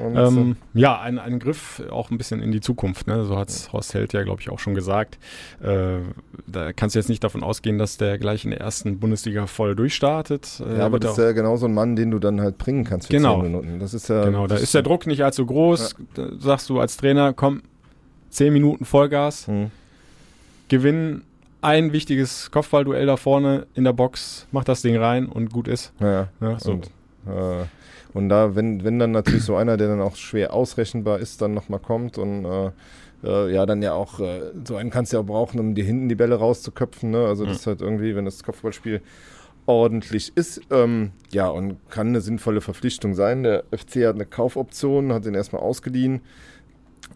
[0.00, 3.06] Ähm, ja, ein, ein Griff auch ein bisschen in die Zukunft.
[3.06, 3.24] Ne?
[3.24, 5.18] So hat es Horst Held ja, glaube ich, auch schon gesagt.
[5.62, 5.98] Äh,
[6.46, 9.74] da kannst du jetzt nicht davon ausgehen, dass der gleich in der ersten Bundesliga voll
[9.74, 10.60] durchstartet.
[10.60, 12.84] Äh, ja, aber das ist ja genau so ein Mann, den du dann halt bringen
[12.84, 13.40] kannst für genau.
[13.40, 13.80] 10 Minuten.
[13.80, 15.96] Das ist ja, genau, da ist der Druck nicht allzu groß.
[16.16, 16.24] Ja.
[16.38, 17.62] Sagst du als Trainer, komm,
[18.30, 19.70] 10 Minuten Vollgas, hm.
[20.68, 21.22] gewinnen
[21.62, 25.92] ein wichtiges Kopfballduell da vorne in der Box, mach das Ding rein und gut ist.
[26.00, 26.72] Ja, ja so.
[26.72, 26.86] Und,
[27.26, 27.64] äh,
[28.16, 31.52] und da, wenn, wenn dann natürlich so einer, der dann auch schwer ausrechenbar ist, dann
[31.52, 32.70] nochmal kommt und äh,
[33.22, 35.84] äh, ja dann ja auch, äh, so einen kannst du ja auch brauchen, um dir
[35.84, 37.10] hinten die Bälle rauszuköpfen.
[37.10, 37.26] Ne?
[37.26, 39.02] Also das ist halt irgendwie, wenn das Kopfballspiel
[39.66, 40.62] ordentlich ist.
[40.70, 43.42] Ähm, ja, und kann eine sinnvolle Verpflichtung sein.
[43.42, 46.22] Der FC hat eine Kaufoption, hat den erstmal ausgeliehen.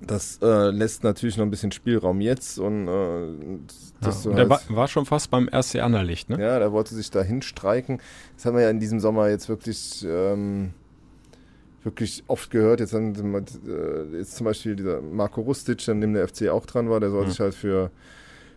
[0.07, 3.59] Das äh, lässt natürlich noch ein bisschen Spielraum jetzt und äh,
[4.01, 6.41] das ja, so der war, war, schon fast beim RC Anderlicht, ne?
[6.41, 8.01] Ja, der wollte sich da hinstreiken.
[8.37, 10.73] Das haben wir ja in diesem Sommer jetzt wirklich ähm,
[11.83, 12.81] wirklich oft gehört.
[12.81, 16.91] Jetzt, haben, äh, jetzt zum Beispiel dieser Marco Rustic, an dem der FC auch dran
[16.91, 17.31] war, der soll mhm.
[17.31, 17.91] sich halt für,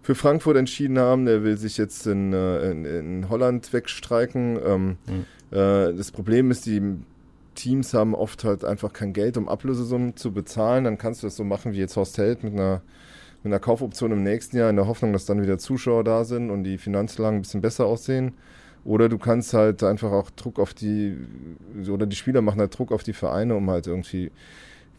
[0.01, 1.25] für Frankfurt entschieden haben.
[1.25, 4.59] Der will sich jetzt in, äh, in, in Holland wegstreiken.
[4.65, 5.25] Ähm, mhm.
[5.51, 6.81] äh, das Problem ist, die
[7.55, 10.83] Teams haben oft halt einfach kein Geld, um Ablösesummen zu bezahlen.
[10.83, 12.81] Dann kannst du das so machen wie jetzt Horst Held mit einer,
[13.43, 16.49] mit einer Kaufoption im nächsten Jahr in der Hoffnung, dass dann wieder Zuschauer da sind
[16.49, 18.33] und die Finanzlagen ein bisschen besser aussehen.
[18.85, 21.15] Oder du kannst halt einfach auch Druck auf die,
[21.89, 24.31] oder die Spieler machen halt Druck auf die Vereine, um halt irgendwie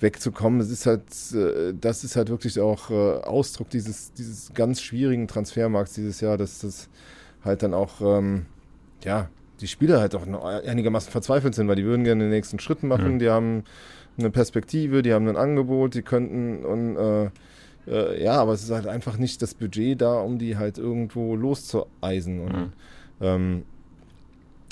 [0.00, 0.58] wegzukommen.
[0.58, 1.02] Das ist halt,
[1.34, 6.38] äh, das ist halt wirklich auch äh, Ausdruck dieses, dieses ganz schwierigen Transfermarkts dieses Jahr,
[6.38, 6.88] dass das
[7.44, 8.46] halt dann auch, ähm,
[9.04, 9.28] ja,
[9.60, 13.14] die Spieler halt auch einigermaßen verzweifelt sind, weil die würden gerne den nächsten Schritt machen,
[13.14, 13.18] mhm.
[13.18, 13.64] die haben
[14.18, 17.30] eine Perspektive, die haben ein Angebot, die könnten und äh,
[17.86, 21.36] äh, ja, aber es ist halt einfach nicht das Budget da, um die halt irgendwo
[21.36, 22.40] loszueisen.
[22.40, 22.72] Und mhm.
[23.20, 23.62] ähm,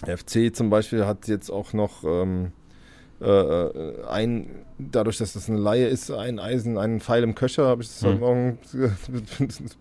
[0.07, 2.53] FC zum Beispiel hat jetzt auch noch ähm,
[3.23, 7.67] äh, äh, ein, dadurch, dass das eine Laie ist, ein Eisen, einen Pfeil im Köcher,
[7.67, 8.21] habe ich das heute mhm.
[8.21, 8.59] Morgen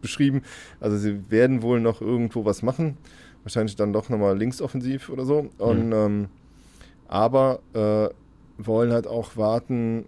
[0.01, 0.43] beschrieben.
[0.79, 2.97] Also sie werden wohl noch irgendwo was machen.
[3.43, 5.49] Wahrscheinlich dann doch nochmal linksoffensiv oder so.
[5.57, 5.93] Und, mhm.
[5.93, 6.27] ähm,
[7.07, 8.09] aber äh,
[8.63, 10.05] wollen halt auch warten,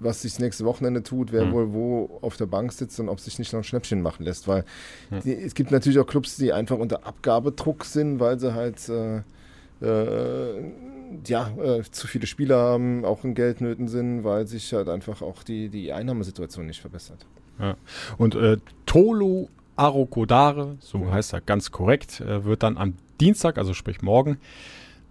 [0.00, 1.52] was sich nächste Wochenende tut, wer mhm.
[1.52, 4.48] wohl wo auf der Bank sitzt und ob sich nicht noch ein Schnäppchen machen lässt.
[4.48, 4.64] Weil
[5.10, 5.20] mhm.
[5.20, 9.22] die, es gibt natürlich auch Clubs, die einfach unter Abgabedruck sind, weil sie halt äh,
[9.84, 10.72] äh,
[11.26, 15.42] ja, äh, zu viele Spieler haben, auch in Geldnöten sind, weil sich halt einfach auch
[15.42, 17.26] die, die Einnahmesituation nicht verbessert.
[17.58, 17.76] Ja.
[18.18, 21.12] Und äh, Tolu Arokodare, so ja.
[21.12, 24.38] heißt er ganz korrekt, äh, wird dann am Dienstag, also sprich morgen,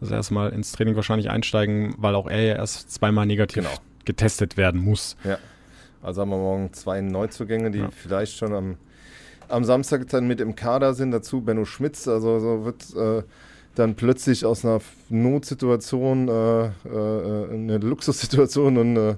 [0.01, 3.75] also erstmal ins Training wahrscheinlich einsteigen, weil auch er ja erst zweimal negativ genau.
[4.05, 5.15] Getestet werden muss.
[5.23, 5.37] Ja.
[6.01, 7.89] Also haben wir morgen zwei Neuzugänge, die ja.
[7.89, 8.77] vielleicht schon am,
[9.47, 11.11] am Samstag dann mit im Kader sind.
[11.11, 12.07] Dazu Benno Schmitz.
[12.07, 13.23] Also so wird äh,
[13.75, 16.69] dann plötzlich aus einer Notsituation äh, äh,
[17.53, 19.15] eine Luxussituation und äh,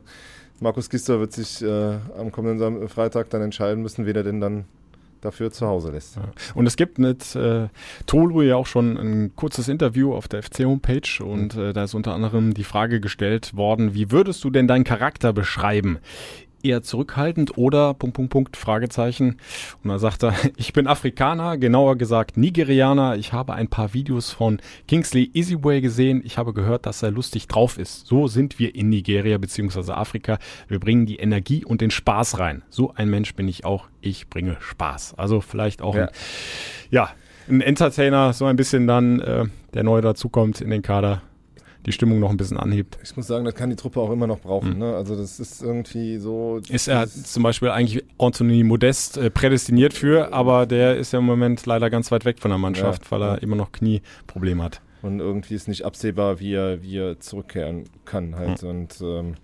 [0.62, 4.66] Markus Gister wird sich äh, am kommenden Freitag dann entscheiden müssen, wie er denn dann
[5.22, 6.16] dafür zu Hause lässt.
[6.16, 6.24] Ja.
[6.53, 7.68] Und es gibt mit äh,
[8.05, 11.61] Tolu ja auch schon ein kurzes Interview auf der FC-Homepage und mhm.
[11.61, 15.34] äh, da ist unter anderem die Frage gestellt worden, wie würdest du denn deinen Charakter
[15.34, 15.99] beschreiben?
[16.66, 19.38] Eher zurückhaltend oder Punkt, Punkt, Punkt, Fragezeichen.
[19.84, 23.16] Und da sagt er, ich bin Afrikaner, genauer gesagt Nigerianer.
[23.16, 26.22] Ich habe ein paar Videos von Kingsley Easyway gesehen.
[26.26, 28.07] Ich habe gehört, dass er lustig drauf ist.
[28.07, 29.91] So sind wir in Nigeria bzw.
[29.91, 30.39] Afrika.
[30.68, 32.63] Wir bringen die Energie und den Spaß rein.
[32.70, 33.88] So ein Mensch bin ich auch.
[34.01, 35.16] Ich bringe Spaß.
[35.18, 36.05] Also vielleicht auch ja.
[36.05, 36.09] ein,
[36.89, 37.09] ja,
[37.47, 41.22] ein Entertainer, so ein bisschen dann, äh, der neu dazukommt in den Kader
[41.86, 42.98] die Stimmung noch ein bisschen anhebt.
[43.04, 44.74] Ich muss sagen, das kann die Truppe auch immer noch brauchen.
[44.74, 44.80] Mhm.
[44.80, 44.96] Ne?
[44.96, 46.60] Also das ist irgendwie so.
[46.70, 51.26] Ist er zum Beispiel eigentlich Anthony Modest äh, prädestiniert für, aber der ist ja im
[51.26, 53.12] Moment leider ganz weit weg von der Mannschaft, ja.
[53.12, 54.82] weil er immer noch Knieprobleme hat.
[55.02, 58.64] Und irgendwie ist nicht absehbar, wie er, wie er zurückkehren kann halt.
[58.64, 58.70] Mhm.
[58.70, 59.36] Und ähm,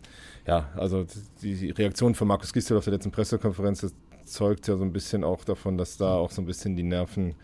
[0.47, 1.05] ja, also
[1.43, 3.93] die Reaktion von Markus Gistel auf der letzten Pressekonferenz
[4.25, 7.35] zeugt ja so ein bisschen auch davon, dass da auch so ein bisschen die Nerven,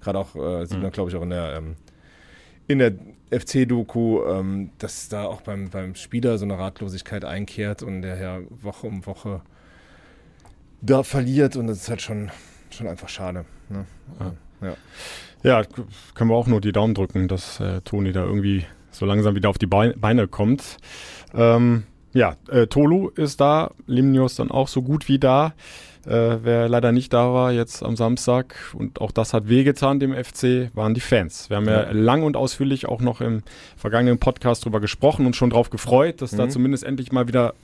[0.00, 0.92] gerade auch, äh, sieht man mhm.
[0.92, 1.76] glaube ich auch in der ähm,
[2.70, 2.92] in der
[3.30, 8.38] FC-Doku, ähm, dass da auch beim, beim Spieler so eine Ratlosigkeit einkehrt und der ja
[8.48, 9.40] Woche um Woche
[10.80, 12.30] da verliert und das ist halt schon,
[12.70, 13.44] schon einfach schade.
[13.68, 13.84] Ne?
[14.20, 14.32] Ja.
[14.68, 14.76] ja.
[15.42, 15.62] Ja.
[16.14, 19.48] können wir auch nur die Daumen drücken, dass äh, Toni da irgendwie so langsam wieder
[19.48, 20.76] auf die Beine kommt.
[21.34, 25.54] Ähm, ja, äh, Tolu ist da, Limnios dann auch so gut wie da.
[26.06, 30.12] Äh, wer leider nicht da war jetzt am Samstag und auch das hat wehgetan dem
[30.12, 31.50] FC, waren die Fans.
[31.50, 33.42] Wir haben ja, ja lang und ausführlich auch noch im
[33.76, 36.36] vergangenen Podcast drüber gesprochen und schon darauf gefreut, dass mhm.
[36.38, 37.54] da zumindest endlich mal wieder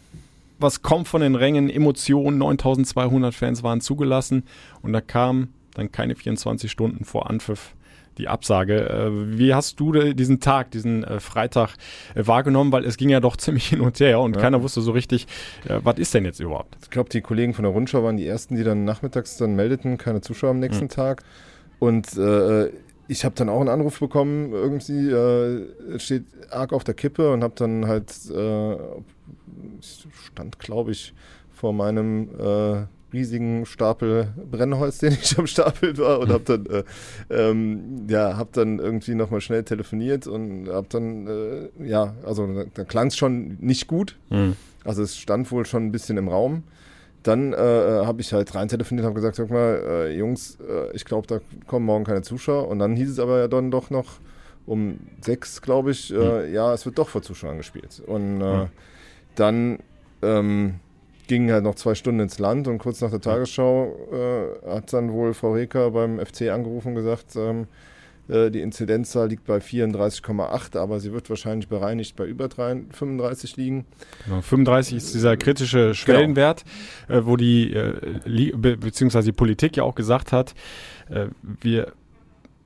[0.58, 2.38] was kommt von den Rängen, Emotionen.
[2.38, 4.44] 9200 Fans waren zugelassen
[4.82, 7.74] und da kam dann keine 24 Stunden vor Anpfiff
[8.18, 8.88] die Absage.
[8.88, 11.74] Äh, wie hast du diesen Tag, diesen äh, Freitag
[12.14, 12.72] äh, wahrgenommen?
[12.72, 14.42] Weil es ging ja doch ziemlich hin und her und ja.
[14.42, 15.26] keiner wusste so richtig,
[15.68, 16.76] was ist denn jetzt überhaupt?
[16.82, 19.98] Ich glaube, die Kollegen von der Rundschau waren die ersten, die dann nachmittags dann meldeten,
[19.98, 20.90] keine Zuschauer am nächsten mhm.
[20.90, 21.22] Tag.
[21.78, 22.70] Und äh,
[23.08, 27.42] ich habe dann auch einen Anruf bekommen, irgendwie äh, steht arg auf der Kippe und
[27.42, 28.76] habe dann halt, äh,
[29.80, 31.14] stand glaube ich
[31.52, 32.28] vor meinem
[33.12, 36.84] riesigen Stapel Brennholz, den ich am Stapel war und habe dann, äh,
[37.30, 42.64] ähm, ja, habe dann irgendwie nochmal schnell telefoniert und habe dann, äh, ja, also da,
[42.72, 44.16] da klang es schon nicht gut.
[44.30, 44.56] Mhm.
[44.84, 46.62] Also es stand wohl schon ein bisschen im Raum,
[47.26, 50.94] dann äh, habe ich halt rein telefoniert und habe gesagt, sag mal, äh, Jungs, äh,
[50.94, 52.68] ich glaube, da kommen morgen keine Zuschauer.
[52.68, 54.14] Und dann hieß es aber ja dann doch noch
[54.64, 56.52] um sechs, glaube ich, mhm.
[56.52, 58.00] ja, es wird doch vor Zuschauern gespielt.
[58.06, 58.68] Und mhm.
[59.34, 59.78] dann
[60.22, 60.76] ähm,
[61.26, 65.12] gingen halt noch zwei Stunden ins Land und kurz nach der Tagesschau äh, hat dann
[65.12, 67.66] wohl Frau Reker beim FC angerufen und gesagt, ähm,
[68.28, 73.84] äh, die Inzidenzzahl liegt bei 34,8, aber sie wird wahrscheinlich bereinigt bei über 35 liegen.
[74.24, 75.94] Genau, 35 ist dieser kritische genau.
[75.94, 76.64] Schwellenwert,
[77.06, 77.20] genau.
[77.20, 80.54] äh, wo die, äh, be beziehungsweise die Politik ja auch gesagt hat,
[81.10, 81.26] äh,
[81.60, 81.92] wir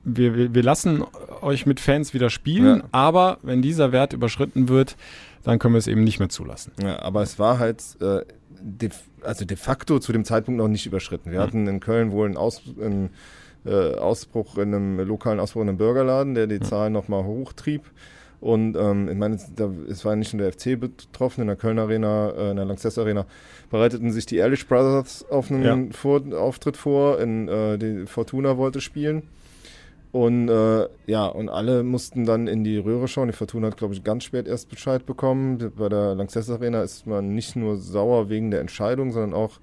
[0.03, 1.03] wir, wir lassen
[1.41, 2.83] euch mit Fans wieder spielen, ja.
[2.91, 4.95] aber wenn dieser Wert überschritten wird,
[5.43, 6.71] dann können wir es eben nicht mehr zulassen.
[6.81, 8.21] Ja, aber es war halt äh,
[8.61, 8.89] de,
[9.23, 11.31] also de facto zu dem Zeitpunkt noch nicht überschritten.
[11.31, 11.43] Wir mhm.
[11.43, 13.09] hatten in Köln wohl einen, Aus, einen
[13.65, 16.63] äh, Ausbruch in einem lokalen Ausbruch in einem Burgerladen, der die mhm.
[16.63, 17.83] Zahlen nochmal hochtrieb.
[18.39, 21.77] Und ähm, ich meine, da, es war nicht nur der FC betroffen, in der Köln
[21.77, 23.27] Arena, äh, in der Lanxess Arena
[23.69, 25.77] bereiteten sich die Ehrlich Brothers auf einen ja.
[25.91, 29.23] vor Auftritt vor, in, äh, die Fortuna wollte spielen.
[30.11, 33.27] Und äh, ja, und alle mussten dann in die Röhre schauen.
[33.27, 35.71] Die Fortuna hat, glaube ich, ganz spät erst Bescheid bekommen.
[35.77, 39.59] Bei der Lanxess Arena ist man nicht nur sauer wegen der Entscheidung, sondern auch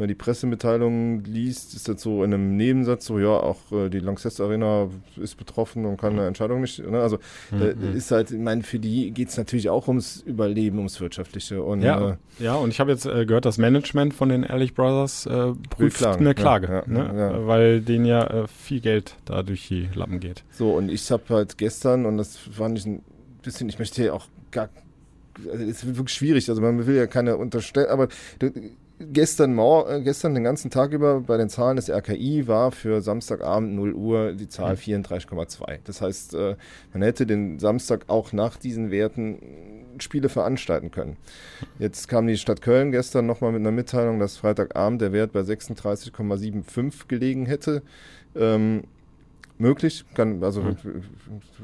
[0.00, 3.90] wenn man die Pressemitteilungen liest, ist das so in einem Nebensatz so, ja, auch äh,
[3.90, 4.88] die Lanxess Arena
[5.20, 7.00] ist betroffen und kann eine Entscheidung nicht, ne?
[7.00, 7.18] also
[7.52, 7.94] äh, mhm.
[7.94, 11.62] ist halt, ich meine, für die geht es natürlich auch ums Überleben, ums Wirtschaftliche.
[11.62, 14.72] Und, ja, äh, ja, und ich habe jetzt äh, gehört, das Management von den Ehrlich
[14.72, 16.24] Brothers äh, prüft klagen.
[16.24, 17.18] eine Klage, ja, ja, ne?
[17.18, 17.46] ja.
[17.46, 20.44] weil denen ja äh, viel Geld da durch die Lappen geht.
[20.50, 23.02] So, und ich habe halt gestern, und das fand ich ein
[23.42, 24.70] bisschen, ich möchte hier auch gar
[25.50, 26.48] also es wird wirklich schwierig.
[26.50, 28.08] Also man will ja keine unterstellen, aber
[29.00, 33.74] gestern, äh, gestern den ganzen Tag über bei den Zahlen des RKI war für Samstagabend
[33.74, 35.78] 0 Uhr die Zahl 34,2.
[35.78, 35.80] Mhm.
[35.84, 36.56] Das heißt, äh,
[36.92, 39.38] man hätte den Samstag auch nach diesen Werten
[39.98, 41.16] Spiele veranstalten können.
[41.78, 45.40] Jetzt kam die Stadt Köln gestern nochmal mit einer Mitteilung, dass Freitagabend der Wert bei
[45.40, 47.82] 36,75 gelegen hätte.
[48.34, 48.84] Ähm,
[49.60, 50.76] möglich, kann, also mhm.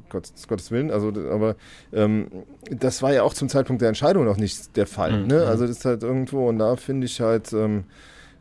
[0.08, 1.56] Gottes, Gottes Willen, also aber
[1.92, 2.28] ähm,
[2.70, 5.22] das war ja auch zum Zeitpunkt der Entscheidung noch nicht der Fall.
[5.22, 5.26] Mhm.
[5.26, 5.40] Ne?
[5.40, 5.48] Mhm.
[5.48, 7.84] Also das ist halt irgendwo und da finde ich halt ähm,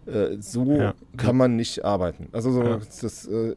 [0.06, 0.94] äh, so ja.
[1.18, 2.28] kann man nicht arbeiten.
[2.32, 2.80] Also so ja.
[3.02, 3.56] das äh,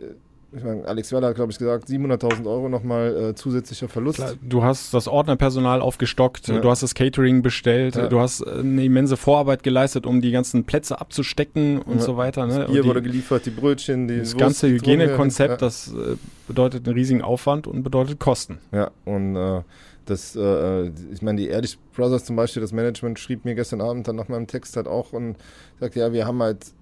[0.51, 4.16] ich meine, Alex Werler hat, glaube ich, gesagt, 700.000 Euro nochmal äh, zusätzlicher Verlust.
[4.16, 6.59] Klar, du hast das Ordnerpersonal aufgestockt, ja.
[6.59, 8.07] du hast das Catering bestellt, ja.
[8.07, 12.03] du hast äh, eine immense Vorarbeit geleistet, um die ganzen Plätze abzustecken und ja.
[12.03, 12.46] so weiter.
[12.46, 12.61] Ne?
[12.61, 16.86] Das Bier die, wurde geliefert, die Brötchen, die Das Wurst, ganze Hygienekonzept, das äh, bedeutet
[16.86, 18.59] einen riesigen Aufwand und bedeutet Kosten.
[18.72, 19.61] Ja, und äh,
[20.07, 24.09] das, äh, ich meine, die Ehrlich Brothers zum Beispiel, das Management schrieb mir gestern Abend
[24.09, 25.36] dann nach meinem Text halt auch und
[25.78, 26.72] sagte, ja, wir haben halt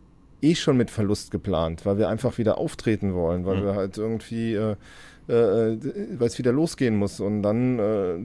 [0.46, 3.64] eh schon mit Verlust geplant, weil wir einfach wieder auftreten wollen, weil mhm.
[3.64, 4.76] wir halt irgendwie, äh,
[5.28, 5.78] äh,
[6.18, 8.24] weil es wieder losgehen muss und dann äh,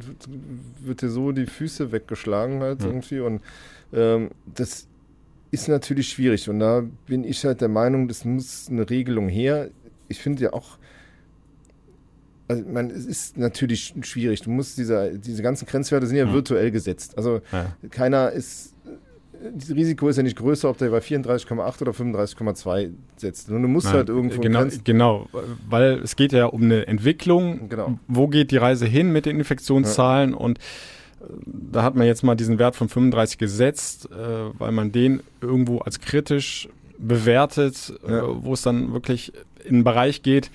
[0.82, 2.88] wird dir so die Füße weggeschlagen halt mhm.
[2.88, 3.42] irgendwie und
[3.94, 4.88] ähm, das
[5.52, 9.70] ist natürlich schwierig und da bin ich halt der Meinung, das muss eine Regelung her.
[10.08, 10.78] Ich finde ja auch,
[12.48, 14.42] also man, es ist natürlich schwierig.
[14.42, 16.34] Du musst diese, diese ganzen Grenzwerte sind ja mhm.
[16.34, 17.18] virtuell gesetzt.
[17.18, 17.76] Also ja.
[17.90, 18.71] keiner ist
[19.56, 23.50] das Risiko ist ja nicht größer, ob der bei 34,8 oder 35,2 setzt.
[23.50, 24.42] Und du musst Nein, halt irgendwo.
[24.42, 25.28] Genau, genau,
[25.70, 27.70] weil es geht ja um eine Entwicklung.
[27.70, 27.98] Genau.
[28.08, 30.32] Wo geht die Reise hin mit den Infektionszahlen?
[30.32, 30.38] Ja.
[30.38, 34.16] Und äh, da hat man jetzt mal diesen Wert von 35 gesetzt, äh,
[34.58, 38.44] weil man den irgendwo als kritisch bewertet, äh, ja.
[38.44, 39.34] wo es dann wirklich
[39.64, 40.52] in einen Bereich geht,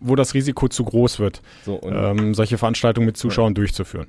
[0.00, 3.54] wo das Risiko zu groß wird, so, ähm, solche Veranstaltungen mit Zuschauern ja.
[3.54, 4.06] durchzuführen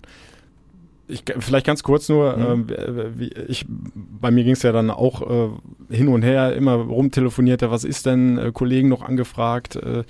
[1.07, 2.69] ich, vielleicht ganz kurz nur, mhm.
[2.69, 6.73] äh, wie, ich, bei mir ging es ja dann auch äh, hin und her, immer
[6.73, 10.03] rumtelefoniert, was ist denn, äh, Kollegen noch angefragt, äh,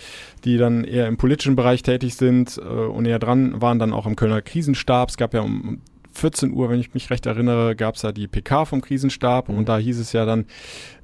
[0.46, 4.06] die dann eher im politischen Bereich tätig sind äh, und näher dran waren dann auch
[4.06, 5.10] im Kölner Krisenstab.
[5.10, 5.82] Es gab ja um
[6.14, 9.58] 14 Uhr, wenn ich mich recht erinnere, gab es ja die PK vom Krisenstab mhm.
[9.58, 10.46] und da hieß es ja dann,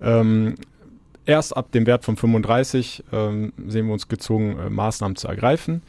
[0.02, 0.56] ähm,
[1.26, 5.82] erst ab dem Wert von 35 ähm, sehen wir uns gezwungen, äh, Maßnahmen zu ergreifen.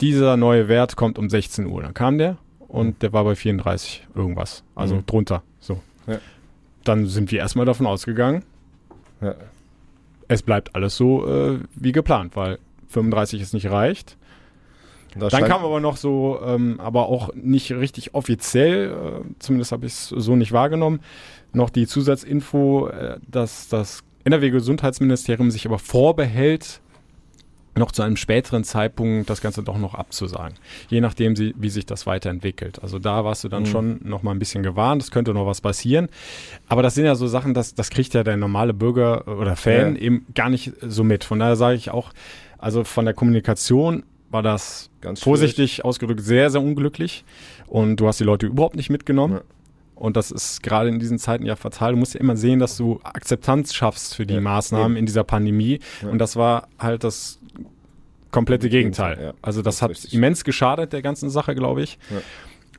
[0.00, 1.82] Dieser neue Wert kommt um 16 Uhr.
[1.82, 2.38] Dann kam der
[2.68, 4.64] und der war bei 34 irgendwas.
[4.74, 5.06] Also mhm.
[5.06, 5.42] drunter.
[5.60, 5.80] So.
[6.06, 6.18] Ja.
[6.84, 8.44] Dann sind wir erstmal davon ausgegangen,
[9.20, 9.34] ja.
[10.28, 12.58] es bleibt alles so äh, wie geplant, weil
[12.88, 14.16] 35 es nicht reicht.
[15.18, 19.92] Dann kam aber noch so, ähm, aber auch nicht richtig offiziell, äh, zumindest habe ich
[19.92, 21.00] es so nicht wahrgenommen,
[21.52, 26.80] noch die Zusatzinfo, äh, dass das NRW-Gesundheitsministerium sich aber vorbehält,
[27.76, 30.56] noch zu einem späteren Zeitpunkt das Ganze doch noch abzusagen.
[30.88, 32.82] Je nachdem, sie, wie sich das weiterentwickelt.
[32.82, 33.66] Also da warst du dann mhm.
[33.66, 36.08] schon noch mal ein bisschen gewarnt, es könnte noch was passieren.
[36.68, 39.96] Aber das sind ja so Sachen, das, das kriegt ja der normale Bürger oder Fan
[39.96, 40.02] ja.
[40.02, 41.24] eben gar nicht so mit.
[41.24, 42.10] Von daher sage ich auch,
[42.58, 47.24] also von der Kommunikation war das Ganz vorsichtig ausgedrückt sehr, sehr unglücklich.
[47.66, 49.34] Und du hast die Leute überhaupt nicht mitgenommen.
[49.34, 49.42] Ja.
[49.94, 51.92] Und das ist gerade in diesen Zeiten ja fatal.
[51.92, 54.96] Du musst ja immer sehen, dass du Akzeptanz schaffst für die ja, Maßnahmen eben.
[54.98, 55.80] in dieser Pandemie.
[56.02, 56.10] Ja.
[56.10, 57.38] Und das war halt das
[58.36, 59.18] komplette Gegenteil.
[59.20, 60.12] Ja, also das, das hat richtig.
[60.12, 61.98] immens geschadet der ganzen Sache, glaube ich.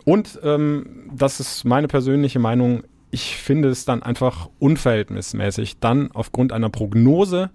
[0.05, 2.83] Und ähm, das ist meine persönliche Meinung.
[3.09, 7.49] Ich finde es dann einfach unverhältnismäßig, dann aufgrund einer Prognose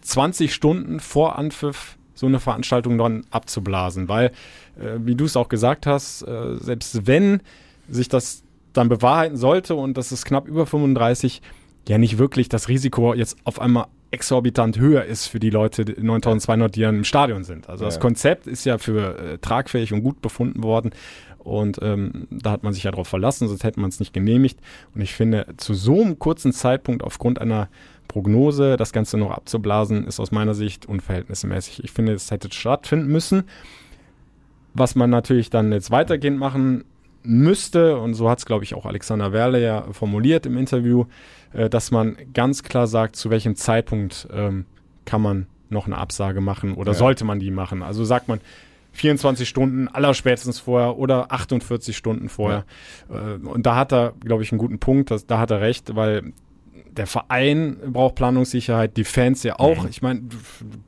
[0.00, 4.08] 20 Stunden vor Anpfiff so eine Veranstaltung dann abzublasen.
[4.08, 4.32] Weil,
[4.80, 7.42] äh, wie du es auch gesagt hast, äh, selbst wenn
[7.90, 11.42] sich das dann bewahrheiten sollte und das ist knapp über 35,
[11.88, 16.74] ja nicht wirklich das Risiko jetzt auf einmal exorbitant höher ist für die Leute 9200,
[16.74, 17.68] die dann im Stadion sind.
[17.68, 17.88] Also ja.
[17.88, 20.92] das Konzept ist ja für äh, tragfähig und gut befunden worden
[21.48, 24.60] und ähm, da hat man sich ja darauf verlassen, sonst hätte man es nicht genehmigt.
[24.94, 27.68] Und ich finde, zu so einem kurzen Zeitpunkt aufgrund einer
[28.06, 31.84] Prognose das Ganze noch abzublasen, ist aus meiner Sicht unverhältnismäßig.
[31.84, 33.44] Ich finde, es hätte stattfinden müssen.
[34.74, 36.84] Was man natürlich dann jetzt weitergehend machen
[37.22, 41.06] müsste, und so hat es, glaube ich, auch Alexander Werle ja formuliert im Interview,
[41.52, 44.66] äh, dass man ganz klar sagt, zu welchem Zeitpunkt ähm,
[45.04, 46.98] kann man noch eine Absage machen oder ja.
[46.98, 47.82] sollte man die machen.
[47.82, 48.40] Also sagt man
[48.92, 52.64] 24 Stunden allerspätestens vorher oder 48 Stunden vorher.
[53.10, 53.34] Ja.
[53.34, 55.94] Äh, und da hat er, glaube ich, einen guten Punkt, dass, da hat er recht,
[55.94, 56.32] weil
[56.90, 59.84] der Verein braucht Planungssicherheit, die Fans ja auch.
[59.84, 59.88] Mhm.
[59.88, 60.36] Ich meine, du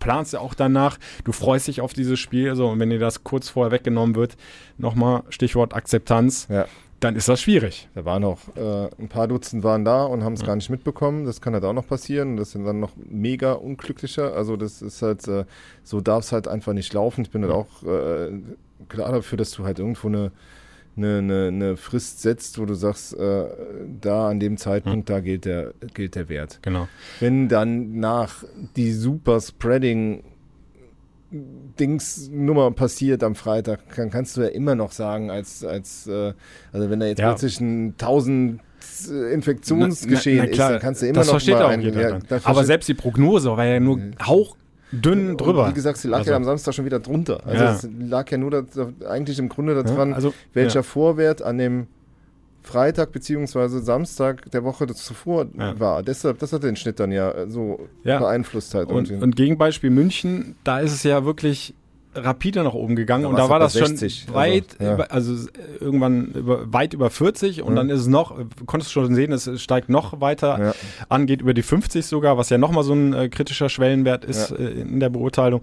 [0.01, 2.55] planst ja auch danach, du freust dich auf dieses Spiel.
[2.57, 4.37] So, und wenn dir das kurz vorher weggenommen wird,
[4.77, 6.67] nochmal Stichwort Akzeptanz, ja.
[7.01, 7.89] Dann ist das schwierig.
[7.95, 10.47] Da waren noch äh, ein paar Dutzend waren da und haben es ja.
[10.47, 11.25] gar nicht mitbekommen.
[11.25, 12.37] Das kann halt auch noch passieren.
[12.37, 14.35] Das sind dann noch mega unglücklicher.
[14.35, 15.45] Also das ist halt, äh,
[15.83, 17.23] so darf es halt einfach nicht laufen.
[17.23, 18.31] Ich bin halt auch äh,
[18.89, 20.31] klar dafür, dass du halt irgendwo eine
[20.97, 23.45] eine, eine, eine Frist setzt, wo du sagst, äh,
[24.01, 25.15] da an dem Zeitpunkt, hm.
[25.15, 26.59] da gilt der, gilt der Wert.
[26.63, 26.89] Genau.
[27.21, 28.45] Wenn dann nach
[28.77, 30.25] die Super Spreading
[31.31, 36.33] Dings Nummer passiert am Freitag, dann kannst du ja immer noch sagen, als, als äh,
[36.73, 37.29] also wenn da jetzt ja.
[37.29, 38.61] plötzlich ein 1000
[39.11, 41.65] äh, Infektionsgeschehen na, na, na, klar, ist, dann kannst du immer das noch versteht mal
[41.65, 44.15] auch ein, jeder ja, Aber selbst die Prognose war ja nur mhm.
[44.27, 44.57] Hauch
[44.93, 45.65] dünn drüber.
[45.65, 46.31] Und wie gesagt, sie lag also.
[46.31, 47.47] ja am Samstag schon wieder drunter.
[47.47, 47.73] Also ja.
[47.75, 48.65] es lag ja nur da,
[49.09, 50.83] eigentlich im Grunde daran, ja, also, welcher.
[50.83, 51.87] Vorwert an dem
[52.63, 56.03] Freitag beziehungsweise Samstag der Woche zuvor war.
[56.03, 58.91] Deshalb, das hat den Schnitt dann ja so beeinflusst halt.
[58.91, 61.75] Und, und Gegenbeispiel München, da ist es ja wirklich
[62.15, 64.95] rapide nach oben gegangen da und da war das 60, schon weit, also, ja.
[64.95, 65.49] über, also
[65.79, 67.77] irgendwann über, weit über 40 und mhm.
[67.77, 68.37] dann ist es noch,
[68.67, 70.75] konntest du schon sehen, es steigt noch weiter ja.
[71.09, 74.51] an, geht über die 50 sogar, was ja nochmal so ein äh, kritischer Schwellenwert ist
[74.51, 74.57] ja.
[74.57, 75.63] äh, in der Beurteilung.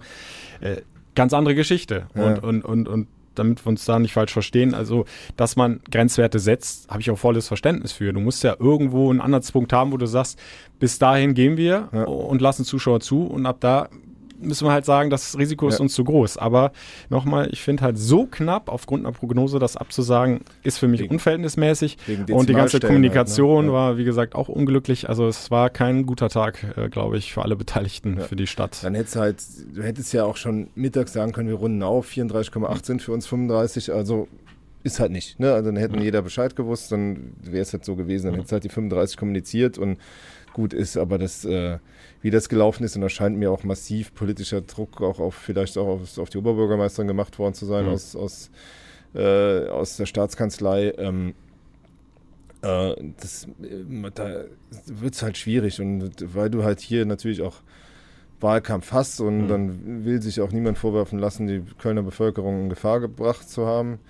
[0.60, 0.76] Äh,
[1.14, 3.08] ganz andere Geschichte und, und, und, und
[3.38, 5.04] damit wir uns da nicht falsch verstehen, also
[5.36, 8.12] dass man Grenzwerte setzt, habe ich auch volles Verständnis für.
[8.12, 10.38] Du musst ja irgendwo einen Anhaltspunkt haben, wo du sagst,
[10.78, 13.88] bis dahin gehen wir und lassen Zuschauer zu und ab da
[14.40, 15.82] müssen wir halt sagen, das Risiko ist ja.
[15.82, 16.36] uns zu groß.
[16.38, 16.72] Aber
[17.08, 21.14] nochmal, ich finde halt so knapp aufgrund einer Prognose das abzusagen, ist für mich wegen,
[21.14, 21.98] unverhältnismäßig.
[22.06, 23.72] Wegen und die ganze Kommunikation halt, ne?
[23.72, 25.08] war, wie gesagt, auch unglücklich.
[25.08, 28.24] Also es war kein guter Tag, äh, glaube ich, für alle Beteiligten, ja.
[28.24, 28.82] für die Stadt.
[28.82, 29.42] Dann hättest du halt,
[29.74, 33.26] du hättest ja auch schon mittags sagen können, wir runden auf, 34,8 sind für uns
[33.26, 34.28] 35, also
[34.84, 35.38] ist halt nicht.
[35.40, 35.52] Ne?
[35.52, 36.02] Also dann hätten ja.
[36.02, 38.38] jeder Bescheid gewusst, dann wäre es halt so gewesen, dann ja.
[38.38, 39.98] hättest halt die 35 kommuniziert und
[40.52, 41.78] gut ist, aber das, äh,
[42.28, 45.78] wie das gelaufen ist, und da scheint mir auch massiv politischer Druck auch auf vielleicht
[45.78, 47.92] auch auf, auf die Oberbürgermeisterin gemacht worden zu sein mhm.
[47.92, 48.50] aus, aus,
[49.14, 50.92] äh, aus der Staatskanzlei.
[50.98, 51.32] Ähm,
[52.60, 54.44] äh, das, äh, da
[54.84, 57.62] wird es halt schwierig und weil du halt hier natürlich auch
[58.42, 59.48] Wahlkampf hast und mhm.
[59.48, 64.00] dann will sich auch niemand vorwerfen lassen, die Kölner Bevölkerung in Gefahr gebracht zu haben.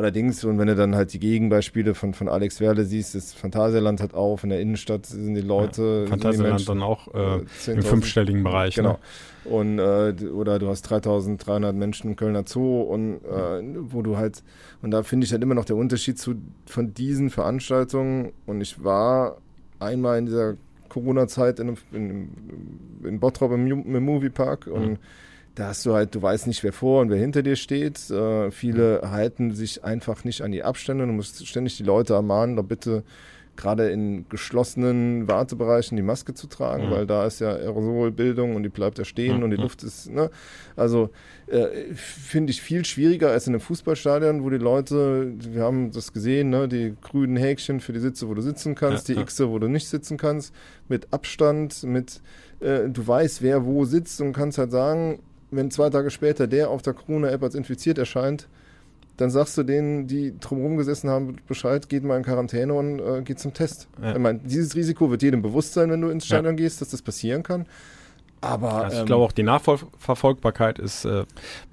[0.00, 4.00] Allerdings, und wenn du dann halt die Gegenbeispiele von, von Alex Werle siehst, das Phantasialand
[4.00, 6.04] hat auf, in der Innenstadt sind die Leute.
[6.04, 8.76] Ja, Phantasialand dann auch äh, im fünfstelligen Bereich.
[8.76, 8.92] Genau.
[8.92, 8.98] Ne?
[9.44, 14.42] Und, äh, oder du hast 3300 Menschen im Kölner Zoo und äh, wo du halt,
[14.80, 18.32] und da finde ich halt immer noch der Unterschied zu, von diesen Veranstaltungen.
[18.46, 19.36] Und ich war
[19.80, 20.54] einmal in dieser
[20.88, 22.30] Corona-Zeit in, in,
[23.04, 24.98] in Bottrop im, im Moviepark und mhm
[25.54, 28.10] da hast du halt, du weißt nicht, wer vor und wer hinter dir steht.
[28.10, 29.10] Äh, viele mhm.
[29.10, 31.06] halten sich einfach nicht an die Abstände.
[31.06, 33.02] Du musst ständig die Leute ermahnen, doch bitte
[33.56, 36.90] gerade in geschlossenen Wartebereichen die Maske zu tragen, mhm.
[36.92, 39.42] weil da ist ja Aerosolbildung und die bleibt da stehen mhm.
[39.42, 40.30] und die Luft ist, ne?
[40.76, 41.10] Also
[41.46, 46.12] äh, finde ich viel schwieriger als in einem Fußballstadion, wo die Leute, wir haben das
[46.12, 49.26] gesehen, ne, die grünen Häkchen für die Sitze, wo du sitzen kannst, ja, die ja.
[49.26, 50.54] Xe, wo du nicht sitzen kannst,
[50.88, 52.22] mit Abstand, mit
[52.60, 55.20] äh, du weißt, wer wo sitzt und kannst halt sagen,
[55.50, 58.48] wenn zwei Tage später der auf der Corona-App als infiziert erscheint,
[59.16, 63.20] dann sagst du denen, die drumherum gesessen haben, Bescheid, geht mal in Quarantäne und äh,
[63.22, 63.86] geht zum Test.
[64.02, 64.12] Ja.
[64.12, 66.64] Ich meine, dieses Risiko wird jedem bewusst sein, wenn du ins Stadion ja.
[66.64, 67.66] gehst, dass das passieren kann.
[68.42, 71.24] Aber Also ich ähm, glaube auch die Nachverfolgbarkeit ist äh,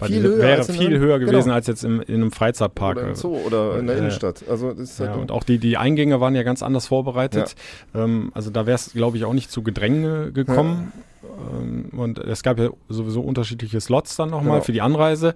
[0.03, 1.53] Viel höher wäre viel einem- höher gewesen genau.
[1.55, 2.97] als jetzt im, in einem Freizeitpark.
[2.97, 4.43] oder im Zoo oder in der äh, Innenstadt.
[4.49, 7.55] Also halt Ja, und auch die, die Eingänge waren ja ganz anders vorbereitet.
[7.95, 10.91] Ähm, also da wäre es, glaube ich, auch nicht zu Gedränge gekommen.
[10.93, 11.01] Ähm,
[11.91, 14.63] und es gab ja sowieso unterschiedliche Slots dann nochmal Genau.
[14.63, 15.35] für die Anreise.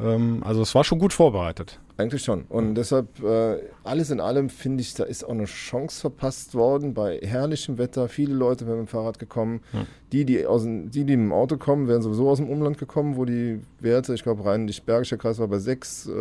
[0.00, 1.80] Ähm, also es war schon gut vorbereitet.
[1.96, 2.42] Eigentlich schon.
[2.48, 6.94] Und deshalb, äh, alles in allem finde ich, da ist auch eine Chance verpasst worden
[6.94, 8.08] bei herrlichem Wetter.
[8.08, 9.60] Viele Leute wären mit dem Fahrrad gekommen.
[9.72, 9.80] Ja.
[10.12, 12.78] Die, die, aus dem, die, die mit dem Auto kommen, wären sowieso aus dem Umland
[12.78, 16.12] gekommen, wo die Werte, ich glaube, Rhein-Bergischer Kreis war bei 6, äh,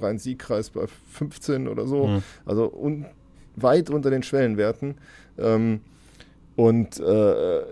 [0.00, 2.06] Rhein-Sieg-Kreis bei 15 oder so.
[2.06, 2.22] Mhm.
[2.46, 3.06] Also un,
[3.56, 4.94] weit unter den Schwellenwerten.
[5.36, 5.80] Ähm,
[6.58, 7.62] und äh,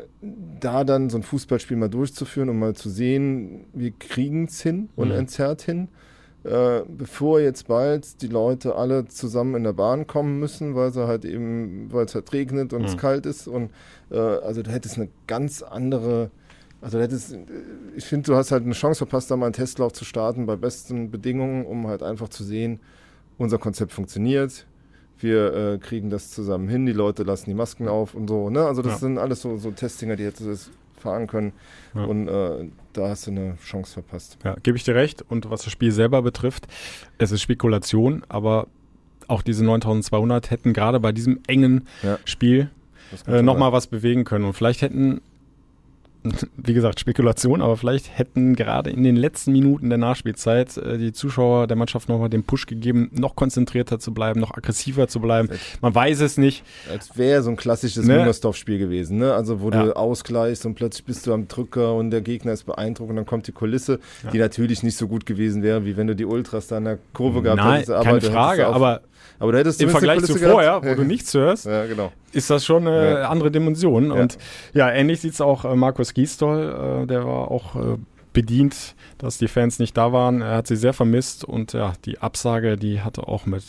[0.61, 4.91] da dann so ein Fußballspiel mal durchzuführen und mal zu sehen, wir kriegen es hin
[4.95, 5.15] und Mhm.
[5.17, 5.89] entzerrt hin,
[6.45, 11.05] äh, bevor jetzt bald die Leute alle zusammen in der Bahn kommen müssen, weil sie
[11.09, 13.01] halt eben, weil es halt regnet und es Mhm.
[13.01, 13.49] kalt ist.
[13.49, 13.73] Und
[14.13, 16.31] äh, also du hättest eine ganz andere,
[16.81, 17.39] also hättest, äh,
[17.97, 20.55] ich finde, du hast halt eine Chance verpasst, da mal einen Testlauf zu starten bei
[20.55, 22.79] besten Bedingungen, um halt einfach zu sehen,
[23.37, 24.65] unser Konzept funktioniert.
[25.19, 28.51] Wir äh, kriegen das zusammen hin, die Leute lassen die Masken auf und so.
[28.51, 28.65] Ne?
[28.67, 28.99] Also das Ja.
[28.99, 31.53] sind alles so, so Testdinger, die das fahren können.
[31.95, 32.05] Ja.
[32.05, 34.39] Und äh, da hast du eine Chance verpasst.
[34.45, 35.25] Ja, gebe ich dir recht.
[35.29, 36.67] Und was das Spiel selber betrifft,
[37.19, 38.67] es ist Spekulation, aber
[39.29, 42.19] auch diese 9200 hätten gerade bei diesem engen Ja.
[42.25, 42.71] Spiel
[43.27, 44.45] äh, nochmal was bewegen können.
[44.45, 45.21] Und vielleicht hätten,
[46.57, 51.13] wie gesagt, Spekulation, aber vielleicht hätten gerade in den letzten Minuten der Nachspielzeit äh, die
[51.13, 55.49] Zuschauer der Mannschaft nochmal den Push gegeben, noch konzentrierter zu bleiben, noch aggressiver zu bleiben.
[55.81, 56.65] Man weiß es nicht.
[56.91, 58.17] Als wäre so ein klassisches Ne?
[58.17, 59.35] Müngersdorf-Spiel gewesen, ne?
[59.35, 59.85] Also wo Ja.
[59.85, 63.27] du ausgleichst und plötzlich bist du am Drücker und der Gegner ist beeindruckt und dann
[63.27, 63.99] kommt die Kulisse,
[64.33, 66.99] die natürlich nicht so gut gewesen wäre, wie wenn du die Ultras da in der
[67.13, 67.91] Kurve gehabt Nein, hättest.
[67.91, 69.01] Aber keine Frage, aber
[69.39, 70.87] aber du hättest im Vergleich zu vorher, gehabt.
[70.87, 72.13] wo du nichts hörst, Ja, genau.
[72.33, 73.29] ist das schon eine Ja.
[73.29, 74.09] andere Dimension.
[74.09, 74.15] Ja.
[74.15, 74.39] Und
[74.75, 77.97] ja, ähnlich sieht es auch äh, Markus Giestol, äh, der war auch äh,
[78.33, 80.43] bedient, dass die Fans nicht da waren.
[80.43, 83.65] Er hat sie sehr vermisst und ja, die Absage, die hat er auch mit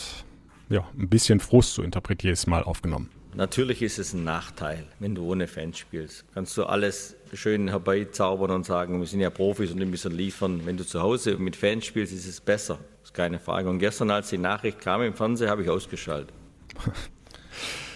[0.70, 3.10] ja, ein bisschen Frust, so interpretiere ich es mal, aufgenommen.
[3.36, 6.26] Natürlich ist es ein Nachteil, wenn du ohne Fans spielst.
[6.34, 10.62] Kannst du alles schön herbeizaubern und sagen, wir sind ja Profis und wir müssen liefern.
[10.66, 12.80] Wenn du zu Hause mit Fans spielst, ist es besser.
[13.08, 13.70] Ist keine Frage.
[13.70, 16.34] Und gestern, als die Nachricht kam im Fernsehen, habe ich ausgeschaltet.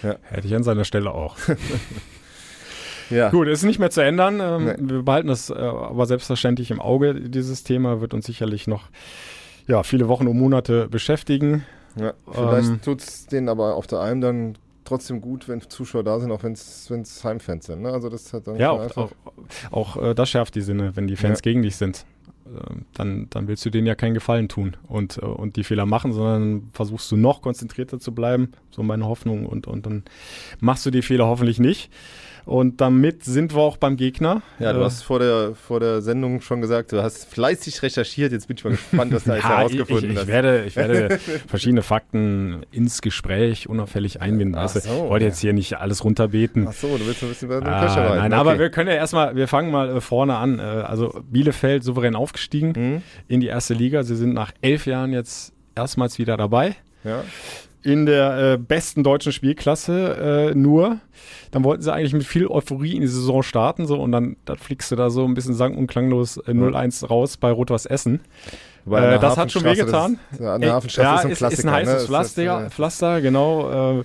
[0.22, 1.36] Hätte ich an seiner Stelle auch.
[3.10, 3.28] Ja.
[3.28, 4.40] Gut, ist nicht mehr zu ändern.
[4.40, 4.74] Ähm, Nee.
[4.94, 7.14] Wir behalten das äh, aber selbstverständlich im Auge.
[7.28, 8.84] Dieses Thema wird uns sicherlich noch
[9.66, 11.66] ja, viele Wochen und Monate beschäftigen.
[12.00, 14.56] Ja, vielleicht Ähm, tut es denen aber auf der Alm dann
[14.86, 17.82] trotzdem gut, wenn Zuschauer da sind, auch wenn es Heimfans sind.
[17.82, 17.92] Ne?
[17.92, 19.10] Also das hat dann Ja, auch, auch,
[19.72, 21.42] auch äh, das schärft die Sinne, wenn die Fans Ja.
[21.42, 22.06] gegen dich sind.
[22.46, 25.86] Ähm, Dann, dann willst du denen ja keinen Gefallen tun und, äh, und die Fehler
[25.86, 30.02] machen, sondern versuchst du noch konzentrierter zu bleiben, so meine Hoffnung, und, und dann
[30.60, 31.90] machst du die Fehler hoffentlich nicht.
[32.44, 34.42] Und damit sind wir auch beim Gegner.
[34.58, 38.32] Ja, du Äh, hast vor der, vor der Sendung schon gesagt, du hast fleißig recherchiert.
[38.32, 40.22] Jetzt bin ich mal gespannt, was du alles Ja, herausgefunden ich, hast.
[40.24, 44.56] ich, werde, ich werde verschiedene Fakten ins Gespräch unauffällig einbinden.
[44.58, 45.30] Ach du, so, ich wollte ja.
[45.30, 46.66] jetzt hier nicht alles runterbeten.
[46.68, 48.18] Ach so, du willst ein bisschen bei den Ah, Köcher rein.
[48.18, 48.40] nein, okay.
[48.40, 50.58] aber wir können ja erstmal, wir fangen mal äh, vorne an.
[50.58, 53.02] Äh, also Bielefeld souverän aufgestiegen Mhm.
[53.28, 54.02] in die erste Liga.
[54.02, 56.74] Sie sind nach elf Jahren jetzt erstmals wieder dabei.
[57.04, 57.22] Ja.
[57.84, 60.98] In der äh, besten deutschen Spielklasse äh, nur.
[61.50, 64.56] Dann wollten sie eigentlich mit viel Euphorie in die Saison starten so und dann, dann
[64.56, 68.20] fliegst du da so ein bisschen sang- und klanglos äh, 0-1 raus bei Rot-Was Essen.
[68.90, 70.18] Äh, das hat schon wehgetan.
[70.30, 71.60] Das, ja, an der Hafenstraße ja, ist ein ist, Klassiker.
[71.60, 72.06] ist ein heißes ne?
[72.06, 74.02] Pflaster, Das äh, Pflaster, genau.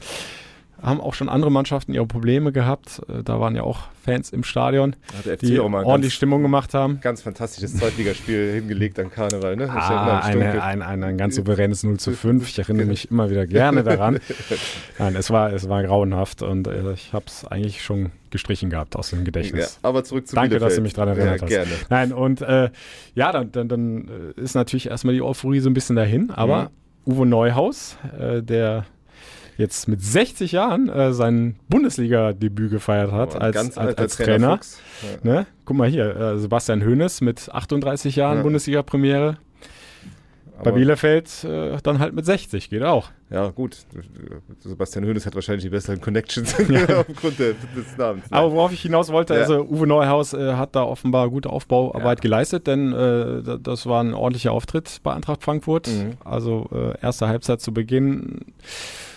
[0.82, 3.02] Haben auch schon andere Mannschaften ihre Probleme gehabt.
[3.10, 4.96] Äh, da waren ja auch Fans im Stadion,
[5.42, 7.00] die ordentlich ganz, Stimmung gemacht haben.
[7.02, 9.56] ganz fantastisches Zweitligaspiel hingelegt an Karneval.
[9.56, 9.70] Ne?
[9.70, 12.48] Ah, eine, ein, ein, ein ganz souveränes 0 zu 5.
[12.48, 14.20] Ich erinnere mich immer wieder gerne daran.
[15.00, 18.96] Nein, es war, es war grauenhaft und äh, ich habe es eigentlich schon gestrichen gehabt
[18.96, 19.80] aus dem ja, Gedächtnis.
[19.82, 20.70] aber zurück zu Danke, Bielefeld.
[20.72, 21.50] dass du mich daran erinnert ja, hast.
[21.50, 21.72] Gerne.
[21.90, 22.70] Nein, und äh,
[23.16, 26.72] ja, dann, dann, dann äh, ist natürlich erstmal die Euphorie so ein bisschen dahin, aber
[27.06, 28.86] Uwe Neuhaus, äh, der
[29.58, 34.58] jetzt mit 60 Jahren äh, sein Bundesliga-Debüt gefeiert hat Aber als, als, alter als Trainer.
[34.58, 34.80] Fuchs.
[35.24, 35.32] Ja.
[35.34, 35.46] Ne?
[35.66, 38.44] Guck mal hier, äh, Sebastian Hoeneß mit 38 Jahren Ja.
[38.44, 39.38] Bundesliga-Premiere.
[40.64, 43.12] Bei Bielefeld äh, dann halt mit 60, geht auch.
[43.30, 43.78] Ja, gut.
[44.60, 48.26] Sebastian Hoeneß hat wahrscheinlich die besseren Connections aufgrund der, des Namens.
[48.32, 49.42] Aber worauf ich hinaus wollte, Ja.
[49.42, 52.22] also Uwe Neuhaus äh, hat da offenbar gute Aufbauarbeit Ja.
[52.22, 55.90] geleistet, denn äh, da- das war ein ordentlicher Auftritt bei Eintracht Frankfurt.
[55.90, 56.14] Mhm.
[56.26, 58.40] Also äh, erste Halbzeit zu Beginn,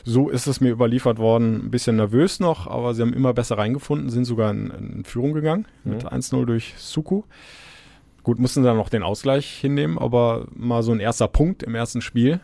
[0.04, 3.58] so ist es mir überliefert worden, ein bisschen nervös noch, aber sie haben immer besser
[3.58, 6.08] reingefunden, sind sogar in, in Führung gegangen mit Mhm.
[6.08, 7.22] 1-0 durch Suku.
[8.22, 12.00] Gut, mussten dann noch den Ausgleich hinnehmen, aber mal so ein erster Punkt im ersten
[12.02, 12.40] Spiel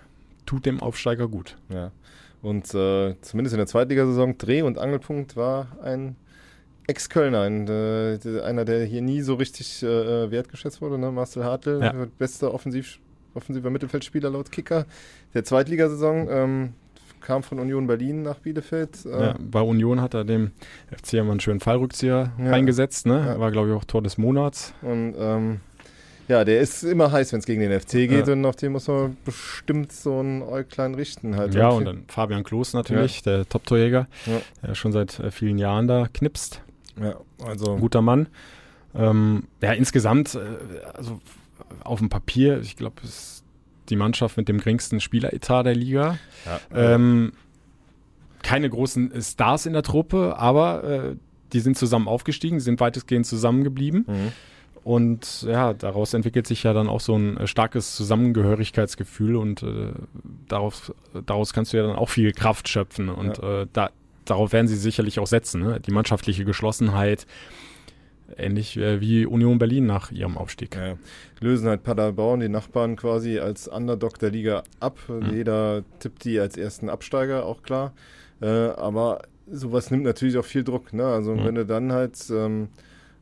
[0.46, 1.56] tut dem Aufsteiger gut.
[1.68, 1.92] Ja.
[2.42, 6.16] Und äh, zumindest in der Zweitligasaison, Dreh- und Angelpunkt war ein
[6.86, 11.10] Ex-Kölner, ein, äh, einer, der hier nie so richtig äh, wertgeschätzt wurde, ne?
[11.10, 11.92] Marcel Hartl, Ja.
[12.16, 13.00] bester Offensiv,
[13.34, 14.86] offensiver Mittelfeldspieler laut Kicker
[15.34, 16.72] der Zweitligasaison, ähm,
[17.26, 19.04] kam von Union Berlin nach Bielefeld.
[19.04, 20.52] Äh, Ja, bei Union hat er dem
[20.96, 22.52] FC immer einen schönen Fallrückzieher Ja.
[22.52, 23.04] eingesetzt.
[23.06, 23.18] Ne?
[23.26, 23.40] Ja.
[23.40, 24.72] War, glaube ich, auch Tor des Monats.
[24.80, 25.60] Und ähm,
[26.28, 28.86] ja, der ist immer heiß, wenn es gegen den FC geht und auf den muss
[28.88, 31.54] man bestimmt so einen Äuglein richten halt.
[31.54, 34.06] Ja, und dann Fabian Klos natürlich, der Top-Torjäger,
[34.62, 36.62] der schon seit äh, vielen Jahren da knipst.
[37.00, 38.28] Ja, also guter Mann.
[38.94, 40.38] Ähm, ja, insgesamt, äh,
[40.94, 41.20] also
[41.84, 43.35] auf dem Papier, ich glaube, es ist
[43.90, 46.18] die Mannschaft mit dem geringsten Spieleretat der Liga.
[46.44, 47.32] ja, Ähm,
[48.42, 51.16] keine großen Stars in der Truppe, aber äh,
[51.52, 54.04] die sind zusammen aufgestiegen, sind weitestgehend zusammengeblieben.
[54.06, 54.32] Mhm.
[54.84, 59.90] Und ja, daraus entwickelt sich ja dann auch so ein äh, starkes Zusammengehörigkeitsgefühl und äh,
[60.46, 60.94] darauf,
[61.26, 63.08] daraus kannst du ja dann auch viel Kraft schöpfen.
[63.08, 63.90] Und äh, da,
[64.24, 65.60] darauf werden sie sicherlich auch setzen.
[65.60, 65.80] Ne?
[65.80, 67.26] Die mannschaftliche Geschlossenheit,
[68.36, 70.74] ähnlich äh, wie Union Berlin nach ihrem Aufstieg.
[70.76, 70.96] Ja,
[71.40, 74.98] lösen halt Paderborn, die Nachbarn quasi als Underdog der Liga ab.
[75.08, 75.30] Mhm.
[75.32, 77.92] Jeder tippt die als ersten Absteiger, auch klar.
[78.40, 80.92] Äh, aber sowas nimmt natürlich auch viel Druck.
[80.92, 81.06] Ne?
[81.06, 81.44] Also Mhm.
[81.44, 82.68] wenn du dann halt ähm,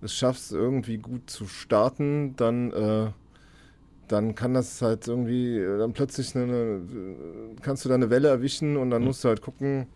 [0.01, 3.07] es schaffst, irgendwie gut zu starten, dann, äh,
[4.09, 6.81] dann kann das halt irgendwie, äh, dann plötzlich eine, eine,
[7.63, 9.09] kannst du da eine Welle erwischen und dann Mhm.
[9.09, 9.87] musst du halt gucken,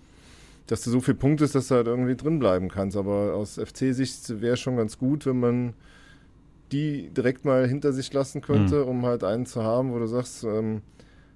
[0.68, 2.96] dass du so viel punktest, dass du halt irgendwie drin bleiben kannst.
[2.96, 5.74] Aber aus FC-Sicht wäre schon ganz gut, wenn man
[6.70, 10.44] die direkt mal hinter sich lassen könnte, um halt einen zu haben, wo du sagst,
[10.44, 10.82] ähm,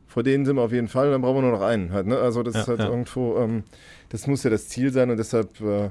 [0.06, 2.06] vor denen sind wir auf jeden Fall, dann brauchen wir nur noch einen halt.
[2.06, 2.18] Ne?
[2.18, 2.88] Also das Ja, ist halt ja.
[2.88, 3.64] irgendwo, ähm,
[4.10, 5.88] das muss ja das Ziel sein und deshalb äh,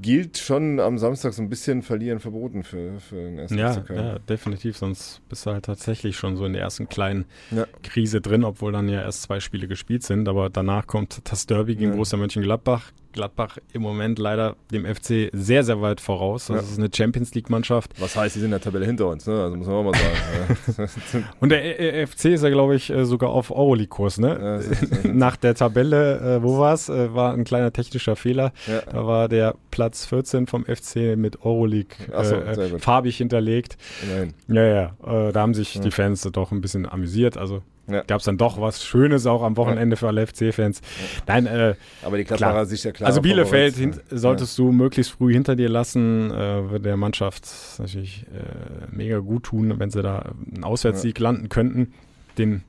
[0.00, 3.86] gilt schon am Samstag so ein bisschen verlieren verboten für, für den ersten Ja, FC
[3.86, 4.04] Köln.
[4.04, 4.76] ja, definitiv.
[4.76, 7.66] Sonst bist du halt tatsächlich schon so in der ersten kleinen Ja.
[7.82, 10.28] Krise drin, obwohl dann ja erst zwei Spiele gespielt sind.
[10.28, 11.94] Aber danach kommt das Derby gegen Ja.
[11.94, 12.90] Borussia Mönchengladbach.
[13.12, 16.46] Gladbach im Moment leider dem FC sehr, sehr weit voraus.
[16.46, 16.62] Das Ja.
[16.72, 17.92] ist eine Champions League-Mannschaft.
[18.00, 19.42] Was heißt, die sind in der Tabelle hinter uns, ne?
[19.42, 20.88] Also muss man auch mal sagen.
[21.40, 24.60] Und der äh, FC ist ja, glaube ich, äh, sogar auf Euroleague-Kurs, ne?
[25.04, 26.88] Ja, Nach der Tabelle, äh, wo war es?
[26.88, 28.52] Äh, war ein kleiner technischer Fehler.
[28.66, 28.80] ja.
[28.90, 33.76] Da war der Platz 14 vom FC mit Euroleague so, äh, farbig hinterlegt.
[34.02, 34.34] Immerhin.
[34.48, 37.36] Ja, ja, äh, da haben sich die Fans doch ein bisschen amüsiert.
[37.36, 38.02] Also Ja.
[38.02, 40.80] gab es dann doch was Schönes auch am Wochenende für alle FC-Fans.
[41.26, 42.38] Nein, äh, Aber die Klar.
[42.38, 43.08] Gladbacher sich ja klar.
[43.08, 48.24] also Bielefeld hint, solltest du möglichst früh hinter dir lassen, äh, würde der Mannschaft natürlich
[48.32, 51.92] äh, mega gut tun, wenn sie da einen Auswärtssieg landen könnten.
[52.38, 52.62] Den,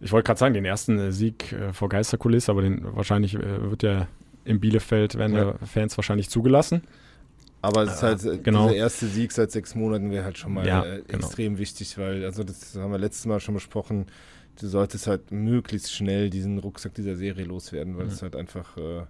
[0.00, 3.70] ich wollte gerade sagen, den ersten äh, Sieg äh, vor Geisterkulisse, aber den wahrscheinlich äh,
[3.70, 4.06] wird ja
[4.44, 5.44] in Bielefeld werden Ja.
[5.46, 5.54] ja.
[5.66, 6.82] Fans wahrscheinlich zugelassen.
[7.62, 8.66] Aber es ist halt, äh, genau.
[8.66, 11.26] dieser erste Sieg seit sechs Monaten wäre halt schon mal Ja, äh, genau.
[11.26, 14.06] extrem wichtig, weil, also das haben wir letztes Mal schon besprochen,
[14.60, 18.12] du solltest halt möglichst schnell diesen Rucksack dieser Serie loswerden, weil Mhm.
[18.12, 19.04] es halt einfach, äh,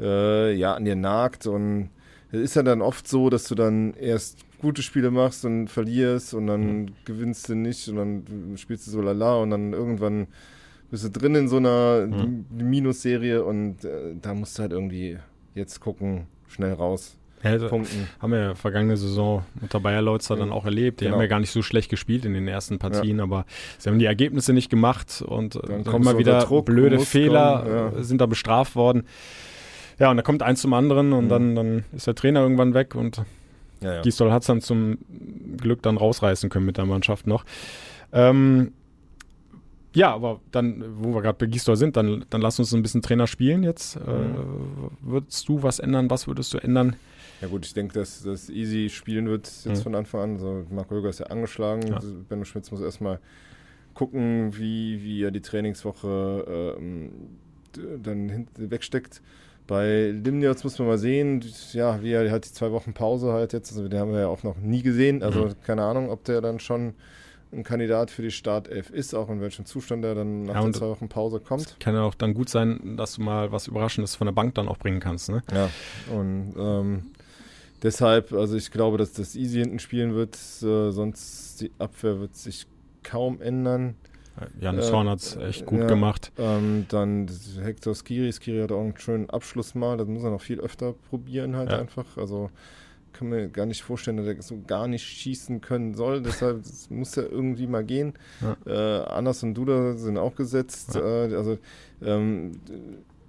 [0.00, 1.90] äh, ja, an dir nagt und
[2.30, 6.34] es ist ja dann oft so, dass du dann erst gute Spiele machst und verlierst
[6.34, 6.86] und dann Mhm.
[7.04, 10.26] gewinnst du nicht und dann spielst du so lala und dann irgendwann
[10.90, 12.46] bist du drin in so einer Mhm.
[12.50, 15.18] Minusserie und äh, da musst du halt irgendwie
[15.54, 18.08] jetzt gucken, schnell raus, Ja, also, punkten.
[18.20, 20.54] haben wir ja vergangene Saison unter Bayer Leutzer dann Mhm.
[20.54, 21.00] auch erlebt.
[21.00, 21.16] Die Genau.
[21.16, 23.44] haben ja gar nicht so schlecht gespielt in den ersten Partien, aber
[23.78, 26.98] sie haben die Ergebnisse nicht gemacht und äh, Dann dann immer du wieder Druck, blöde
[26.98, 28.00] Fehler kommen, ja.
[28.00, 29.04] äh, sind da bestraft worden.
[29.98, 31.28] Ja, und da kommt eins zum anderen und Mhm.
[31.28, 33.22] dann, dann ist der Trainer irgendwann weg und
[33.80, 34.02] Ja, ja.
[34.02, 34.98] Gisdol hat es dann zum
[35.56, 37.44] Glück dann rausreißen können mit der Mannschaft noch.
[38.12, 38.72] Ähm,
[39.94, 43.02] ja, aber dann, wo wir gerade bei Gisdol sind, dann, dann lass uns ein bisschen
[43.02, 43.96] Trainer spielen jetzt.
[43.96, 44.00] Äh,
[45.00, 46.10] würdest du was ändern?
[46.10, 46.96] Was würdest du ändern?
[47.40, 49.82] Ja gut, ich denke, dass das Easy spielen wird jetzt Mhm.
[49.82, 50.32] von Anfang an.
[50.34, 51.86] Also Marco Höger ist ja angeschlagen.
[51.88, 51.96] Ja.
[51.96, 53.20] Also Benno Schmitz muss erstmal
[53.94, 56.76] gucken, wie, wie er die Trainingswoche
[57.76, 59.22] d- dann wegsteckt.
[59.66, 63.52] Bei Limnios muss man mal sehen, ja, wie er hat die zwei Wochen Pause halt
[63.52, 65.22] jetzt, also den haben wir ja auch noch nie gesehen.
[65.22, 65.54] Also Mhm.
[65.64, 66.94] keine Ahnung, ob der dann schon
[67.52, 70.72] ein Kandidat für die Startelf ist, auch in welchem Zustand er dann nach Ja, den
[70.74, 71.76] zwei Wochen Pause kommt.
[71.80, 74.68] Kann ja auch dann gut sein, dass du mal was Überraschendes von der Bank dann
[74.68, 75.28] auch bringen kannst.
[75.30, 75.42] Ne?
[75.52, 75.70] Ja,
[76.14, 77.02] und ähm,
[77.82, 82.36] deshalb, also ich glaube, dass das Easy hinten spielen wird, äh, sonst die Abwehr wird
[82.36, 82.66] sich
[83.02, 83.94] kaum ändern.
[84.60, 85.86] Janis Äh, Horn hat es echt gut ja.
[85.86, 86.30] gemacht.
[86.38, 87.26] Ähm, dann
[87.60, 90.94] Hector Skiri, Skiri hat auch einen schönen Abschluss mal, das muss er noch viel öfter
[91.10, 91.78] probieren halt Ja.
[91.80, 92.16] einfach.
[92.16, 92.50] Also
[93.12, 97.16] kann mir gar nicht vorstellen, dass er so gar nicht schießen können soll, deshalb muss
[97.16, 98.12] er irgendwie mal gehen.
[98.64, 101.24] Äh, Anders und Duda sind auch gesetzt, Ja.
[101.26, 101.58] äh, also
[102.00, 102.52] ähm,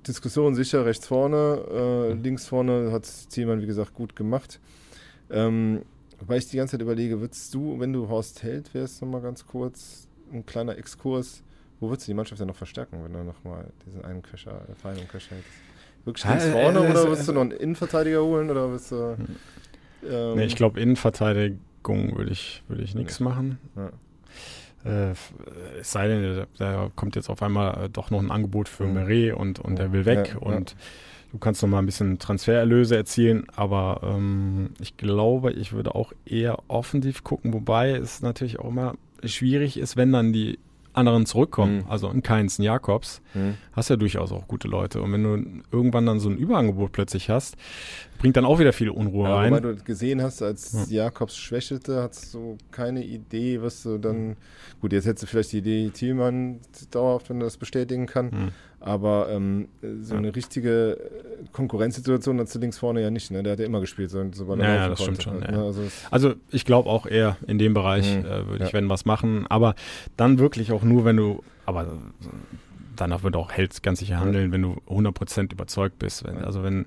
[0.07, 1.63] Diskussion sicher rechts vorne,
[2.09, 2.23] äh, Mhm.
[2.23, 4.59] links vorne hat Thielmann, wie gesagt, gut gemacht.
[5.29, 5.81] Ähm,
[6.19, 9.45] wobei ich die ganze Zeit überlege, würdest du, wenn du Horst Held wärst, nochmal ganz
[9.45, 11.43] kurz, ein kleiner Exkurs,
[11.79, 14.87] wo würdest du die Mannschaft denn noch verstärken, wenn du nochmal diesen einen Köcher, äh,
[14.87, 15.53] und Köcher hättest?
[16.05, 18.71] wirklich links Ja, äh, vorne äh, oder äh, willst du noch einen Innenverteidiger holen oder
[18.71, 19.17] willst du.
[20.07, 23.59] Ähm, Nee, ich glaube, Innenverteidigung würde ich, würde ich nichts machen.
[23.75, 23.91] Ja.
[24.85, 25.13] Äh, äh,
[25.81, 28.93] es sei denn, da, kommt jetzt auf einmal äh, doch noch ein Angebot für Mhm.
[28.93, 30.57] Meret und, und der will weg Ja, ja.
[30.57, 30.75] und
[31.31, 36.13] du kannst noch mal ein bisschen Transfererlöse erzielen, aber ähm, ich glaube, ich würde auch
[36.25, 40.59] eher offensiv gucken, wobei es natürlich auch immer schwierig ist, wenn dann die
[40.93, 41.83] anderen zurückkommen, Mhm.
[41.89, 43.55] also ein Keins, ein Jakobs, Hm.
[43.73, 45.01] hast ja durchaus auch gute Leute.
[45.01, 47.55] Und wenn du irgendwann dann so ein Überangebot plötzlich hast,
[48.17, 49.51] bringt dann auch wieder viel Unruhe Ja, rein.
[49.51, 54.35] wobei du gesehen hast, als Jakobs schwächelte, hattest du keine Idee, was du dann.
[54.81, 56.59] Gut, jetzt hättest du vielleicht die Idee, Thielmann
[56.91, 58.31] dauerhaft, wenn er das bestätigen kann.
[58.31, 58.47] Hm.
[58.81, 59.67] Aber ähm,
[60.01, 63.29] so eine richtige äh, Konkurrenzsituation hat du links vorne ja nicht.
[63.29, 63.43] Ne?
[63.43, 65.41] Der hat ja immer gespielt, so, sobald er Ja, ja, das stimmt konnte.
[65.45, 65.59] schon, ja.
[65.59, 65.65] Ne?
[65.65, 65.81] Also,
[66.11, 68.25] Also ich glaube auch eher in dem Bereich Mhm.
[68.25, 68.73] äh, würde ich, Ja.
[68.73, 69.45] wenn was machen.
[69.49, 69.75] Aber
[70.15, 71.87] dann wirklich auch nur, wenn du, aber
[72.95, 76.23] danach wird auch Held ganz sicher handeln, wenn du 100% überzeugt bist.
[76.25, 76.39] Wenn.
[76.39, 76.85] Also wenn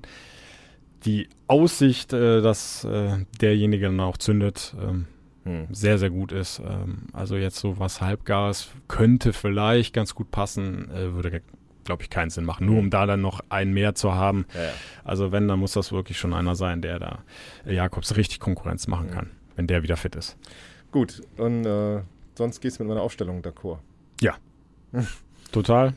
[1.04, 5.06] die Aussicht, äh, dass äh, derjenige dann auch zündet, ähm,
[5.44, 5.66] hm.
[5.72, 6.60] sehr, sehr gut ist.
[6.60, 11.42] Ähm, also jetzt so was Halbgares könnte vielleicht ganz gut passen, äh, würde,
[11.84, 12.66] glaube ich, keinen Sinn machen.
[12.66, 14.46] Nur um da dann noch einen mehr zu haben.
[14.54, 14.70] ja, ja.
[15.04, 17.18] Also wenn, dann muss das wirklich schon einer sein, der da
[17.66, 20.36] Jakobs richtig Konkurrenz machen kann, wenn der wieder fit ist.
[20.92, 22.02] Gut, und äh,
[22.36, 23.78] sonst gehst du mit meiner Aufstellung d'accord.
[25.52, 25.94] Total.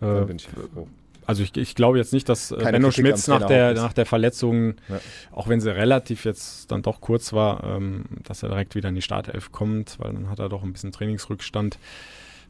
[0.00, 0.86] Da Äh, bin ich froh.
[1.26, 3.92] also ich, ich glaube jetzt nicht, dass äh, Keine Benno Kritik Schmitz nach der, nach
[3.94, 5.00] der Verletzung, Ja.
[5.32, 8.94] auch wenn sie relativ jetzt dann doch kurz war, ähm, dass er direkt wieder in
[8.94, 11.78] die Startelf kommt, weil dann hat er doch ein bisschen Trainingsrückstand.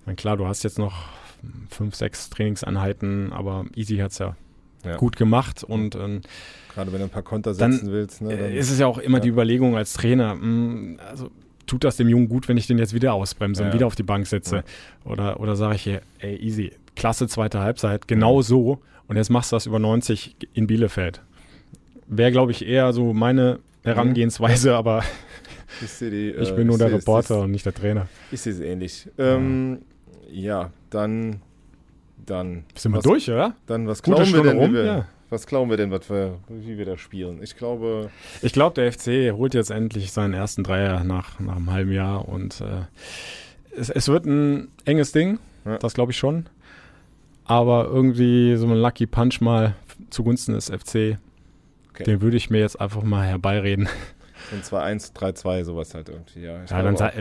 [0.01, 1.05] Ich meine, klar, du hast jetzt noch
[1.71, 4.35] fünf, sechs Trainingseinheiten, aber Easy hat es ja,
[4.85, 4.97] Ja.
[4.97, 6.23] gut gemacht und ähm,
[6.75, 8.21] Gerade wenn du ein paar Konter setzen willst.
[8.23, 9.23] Ne, dann, Äh, ist es ja auch immer ja.
[9.23, 11.31] die Überlegung als Trainer, mh, also
[11.67, 13.69] tut das dem Jungen gut, wenn ich den jetzt wieder ausbremse Ja.
[13.69, 14.57] und wieder auf die Bank setze?
[14.57, 15.11] Ja.
[15.11, 19.53] Oder, oder sage ich hier, ey, easy, klasse zweite Halbzeit, genau so und jetzt machst
[19.53, 21.21] du das über 90 in Bielefeld.
[22.07, 25.03] Wäre, glaube ich, eher so meine Herangehensweise, aber
[25.83, 28.09] ich, seh die, ich äh, bin nur der seh- Reporter Ich, und nicht der Trainer.
[28.31, 29.09] ich sehe es ähnlich.
[29.19, 29.79] Ähm,
[30.31, 31.41] ja, dann.
[32.27, 32.65] Dann.
[32.75, 33.55] Sind wir was, durch, oder?
[33.67, 35.07] Dann, was Gute glauben wir denn, rum, ja.
[35.35, 37.43] Was glauben wir denn, was wir, wie wir da spielen?
[37.43, 38.11] Ich glaube,
[38.41, 42.29] Ich glaube, der FC holt jetzt endlich seinen ersten Dreier nach, nach einem halben Jahr
[42.29, 42.83] und äh,
[43.77, 45.79] es, es wird ein enges Ding, Ja.
[45.79, 46.47] das glaube ich schon.
[47.45, 49.75] Aber irgendwie so ein Lucky Punch mal
[50.11, 51.19] zugunsten des FC,
[51.91, 52.05] Okay.
[52.05, 53.89] den würde ich mir jetzt einfach mal herbeireden.
[54.53, 56.41] ein 2-1, 3-2, sowas halt irgendwie.
[56.41, 57.13] Ja, ich Ja, dann sa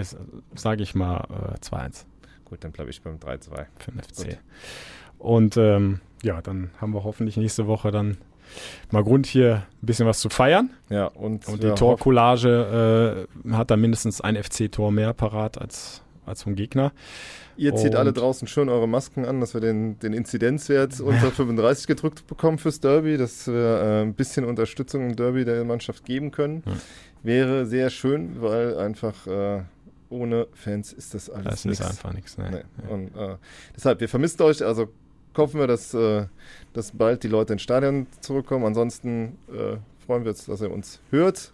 [0.55, 2.12] sage ich mal äh, 2-1 auch.
[2.54, 3.66] Gut, dann bleibe ich beim 3-2.
[3.80, 4.16] für den FC.
[4.28, 4.38] Gut.
[5.18, 8.18] Und ähm, ja, dann haben wir hoffentlich nächste Woche dann
[8.91, 10.70] mal Grund hier ein bisschen was zu feiern.
[10.91, 16.43] Ja, und, Und die Torcollage äh, hat da mindestens ein FC-Tor mehr parat als, als
[16.43, 16.91] vom Gegner.
[17.58, 21.32] Ihr zieht alle Und- draußen schön eure Masken an, dass wir den, den Inzidenzwert unter
[21.32, 26.06] 35 gedrückt bekommen fürs Derby, dass wir äh, ein bisschen Unterstützung im Derby der Mannschaft
[26.06, 26.62] geben können.
[26.68, 26.74] Ja.
[27.24, 29.64] Wäre sehr schön, weil einfach äh,
[30.14, 31.80] ohne Fans ist das alles Das nichts.
[31.82, 32.38] ist einfach nichts.
[32.38, 32.64] Ne?
[32.84, 32.91] Nee.
[32.93, 33.36] Und äh,
[33.76, 34.88] deshalb, wir vermisst euch, also
[35.36, 36.26] hoffen wir, dass, äh,
[36.74, 38.66] dass bald die Leute ins Stadion zurückkommen.
[38.66, 41.51] Ansonsten äh, freuen wir uns, dass ihr uns hört.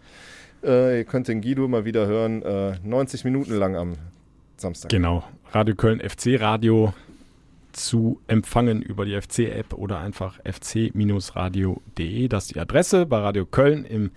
[0.63, 3.93] Äh, ihr könnt den Guido mal wieder hören, äh, 90 Minuten lang am
[4.57, 4.89] Samstag.
[4.91, 5.23] Genau.
[5.51, 6.93] Radio Köln FC Radio
[7.71, 12.27] zu empfangen über die FC-App oder einfach fc-radio.de.
[12.27, 13.05] Das ist die Adresse.
[13.05, 14.11] Bei Radio Köln im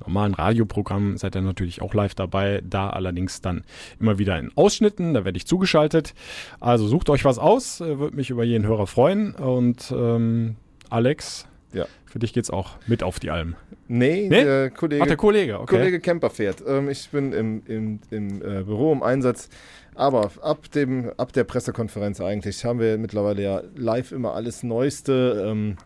[0.00, 2.62] normalen Radioprogramm seid ihr natürlich auch live dabei.
[2.64, 3.64] Da allerdings dann
[3.98, 5.14] immer wieder in Ausschnitten.
[5.14, 6.14] Da werde ich zugeschaltet.
[6.60, 7.80] Also sucht euch was aus.
[7.80, 9.34] Äh, Würde mich über jeden Hörer freuen.
[9.34, 10.56] Und ähm,
[10.88, 11.86] Alex, Ja.
[12.06, 13.56] für dich geht's auch mit auf die Alm.
[13.88, 14.44] Nee, Nee?
[14.44, 15.76] der Kollege, Ach, der Kollege, okay.
[15.78, 16.62] Kollege Kemper fährt.
[16.66, 19.48] Ähm, ich bin im, im, im äh, Büro im Einsatz.
[19.94, 25.44] Aber ab, dem, ab der Pressekonferenz eigentlich haben wir mittlerweile ja live immer alles Neueste
[25.46, 25.76] ähm,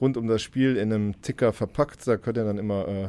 [0.00, 2.06] rund um das Spiel in einem Ticker verpackt.
[2.06, 3.08] Da könnt ihr dann immer äh,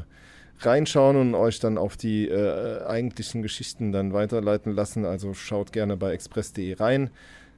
[0.60, 5.06] reinschauen und euch dann auf die äh, eigentlichen Geschichten dann weiterleiten lassen.
[5.06, 7.10] Also schaut gerne bei express.de rein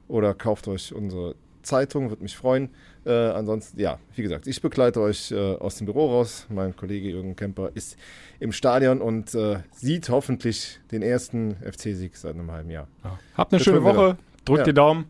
[0.08, 2.70] oder kauft euch unsere Zeitung, würde mich freuen.
[3.06, 6.46] Äh, ansonsten, ja, wie gesagt, ich begleite euch äh, aus dem Büro raus.
[6.48, 7.96] Mein Kollege Jürgen Kemper ist
[8.40, 12.88] im Stadion und äh, sieht hoffentlich den ersten FC-Sieg seit einem halben Jahr.
[13.04, 13.18] Ja.
[13.36, 14.16] Habt eine Das schöne Woche.
[14.44, 14.64] Drückt Ja.
[14.64, 15.06] die Daumen.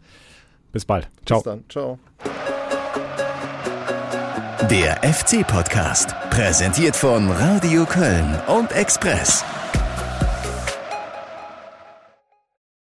[0.72, 1.08] Bis bald.
[1.24, 1.38] Ciao.
[1.38, 1.64] Bis dann.
[1.70, 1.98] Ciao.
[4.70, 9.44] Der FC-Podcast, präsentiert von Radio Köln und Express.